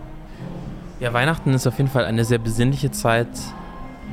[1.00, 3.28] Ja, Weihnachten ist auf jeden Fall eine sehr besinnliche Zeit,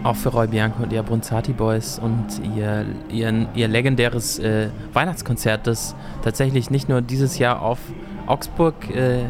[0.02, 2.26] auch für Roy Bianco und die Abronzati Boys und
[2.56, 7.78] ihr, ihr, ihr legendäres äh, Weihnachtskonzert, das tatsächlich nicht nur dieses Jahr auf
[8.26, 9.20] Augsburg äh,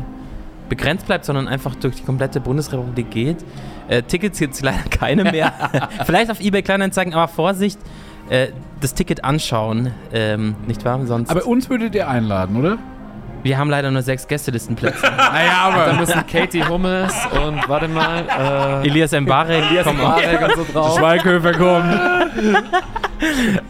[0.70, 3.44] begrenzt bleibt, sondern einfach durch die komplette Bundesrepublik geht.
[3.88, 5.52] Äh, Tickets gibt es leider keine mehr.
[6.06, 7.78] Vielleicht auf eBay Kleinanzeigen, aber Vorsicht,
[8.30, 8.48] äh,
[8.80, 11.04] das Ticket anschauen, ähm, nicht wahr?
[11.04, 11.28] Sonst.
[11.28, 12.78] Aber uns würdet ihr einladen, oder?
[13.42, 15.02] Wir haben leider nur sechs Gästelistenplätze.
[15.16, 17.14] Naja, Da müssen Katie Hummels
[17.44, 20.98] und warte mal, äh, Elias Mbarek, Elias komm, Mbarek und so drauf.
[20.98, 22.64] Schweighöfer kommt.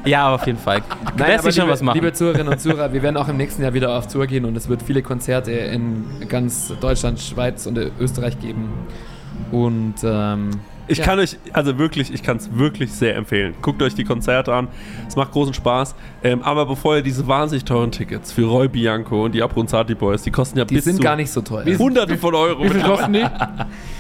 [0.07, 0.81] Ja, auf jeden Fall.
[1.17, 1.97] Nein, lässt aber sich schon was machen.
[1.97, 4.57] liebe Zuhörerinnen und Zuhörer, wir werden auch im nächsten Jahr wieder auf Tour gehen und
[4.57, 8.73] es wird viele Konzerte in ganz Deutschland, Schweiz und Österreich geben.
[9.51, 10.51] Und ähm,
[10.89, 11.05] Ich Ja.
[11.05, 13.55] kann euch, also wirklich, ich kann es wirklich sehr empfehlen.
[13.63, 14.69] Guckt euch die Konzerte an.
[15.07, 15.95] Es macht großen Spaß.
[16.25, 20.23] Ähm, aber bevor ihr diese wahnsinnig teuren Tickets für Roy Bianco und die Abronzati Boys,
[20.23, 21.65] die kosten ja die bis sind zu gar nicht so teuer.
[21.79, 22.65] Hunderte von Euro.
[22.65, 23.25] Wie viel kosten die?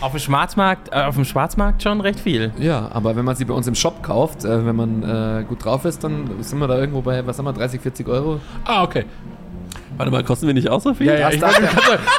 [0.00, 2.52] Auf dem Schwarzmarkt, äh, auf dem Schwarzmarkt schon recht viel.
[2.58, 5.64] Ja, aber wenn man sie bei uns im Shop kauft, äh, wenn man äh, gut
[5.64, 8.40] drauf ist, dann sind wir da irgendwo bei, was haben wir, 30, 40 Euro?
[8.64, 9.04] Ah, okay.
[9.96, 11.06] Warte mal, kosten wir nicht auch so viel?
[11.06, 11.68] Ja, ja, ich wollte,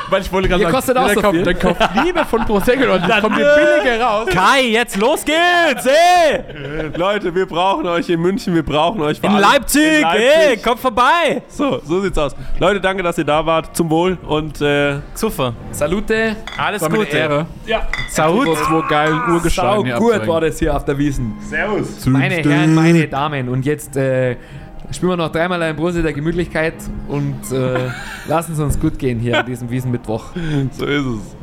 [0.09, 1.43] weil ich wollte gerade Ihr sagen, kostet auch so viel.
[1.43, 4.27] Dann kauft lieber von Prosecco und dann kommt ihr billiger raus.
[4.29, 5.85] Kai, jetzt los geht's!
[5.85, 6.91] Ey!
[6.95, 9.31] Leute, wir brauchen euch in München, wir brauchen euch In.
[9.37, 9.81] Leipzig!
[9.81, 10.49] In Leipzig.
[10.49, 11.41] Ey, kommt vorbei!
[11.47, 12.35] So, so sieht's aus.
[12.59, 13.75] Leute, danke, dass ihr da wart.
[13.75, 15.53] Zum Wohl und äh, Super.
[15.71, 16.35] Salute!
[16.57, 17.17] Alles war Gute.
[17.17, 17.45] Ehre.
[18.09, 18.45] Saut.
[18.45, 21.33] So zwei geilen Urgesteine hier gut war das hier auf der Wiesen.
[21.49, 22.05] Servus.
[22.05, 24.35] Meine Herren, meine Damen, und jetzt äh,
[24.91, 26.75] spielen wir noch dreimal ein Brose der Gemütlichkeit
[27.07, 27.89] und äh,
[28.27, 30.25] lassen es uns gut gehen hier an diesem Wiesenmittwoch.
[30.71, 31.35] So ist es.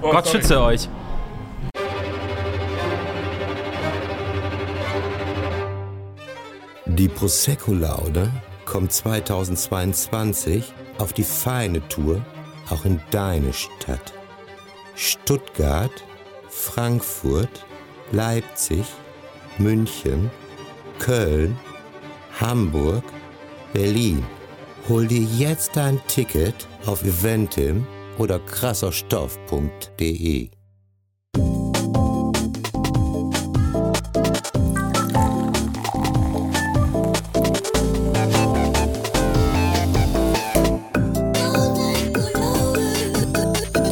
[0.00, 0.88] Gott schütze euch.
[6.86, 8.30] Die Prosecco-Laude
[8.64, 12.20] kommt 2022 auf die feine Tour
[12.70, 14.12] auch in deine Stadt.
[14.94, 16.04] Stuttgart,
[16.48, 17.64] Frankfurt,
[18.12, 18.84] Leipzig,
[19.58, 20.30] München,
[21.00, 21.58] Köln,
[22.38, 23.02] Hamburg,
[23.72, 24.24] Berlin.
[24.88, 27.86] Hol dir jetzt dein Ticket auf eventim
[28.18, 30.50] oder krasserstoff.de.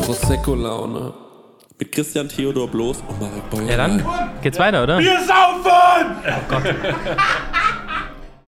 [0.04, 1.27] Prosecco-Laune.
[1.80, 3.62] Mit Christian Theodor Bloß und Marek Beuer.
[3.70, 4.04] Ja, dann
[4.42, 4.98] geht's weiter, oder?
[4.98, 6.16] Wir saufen!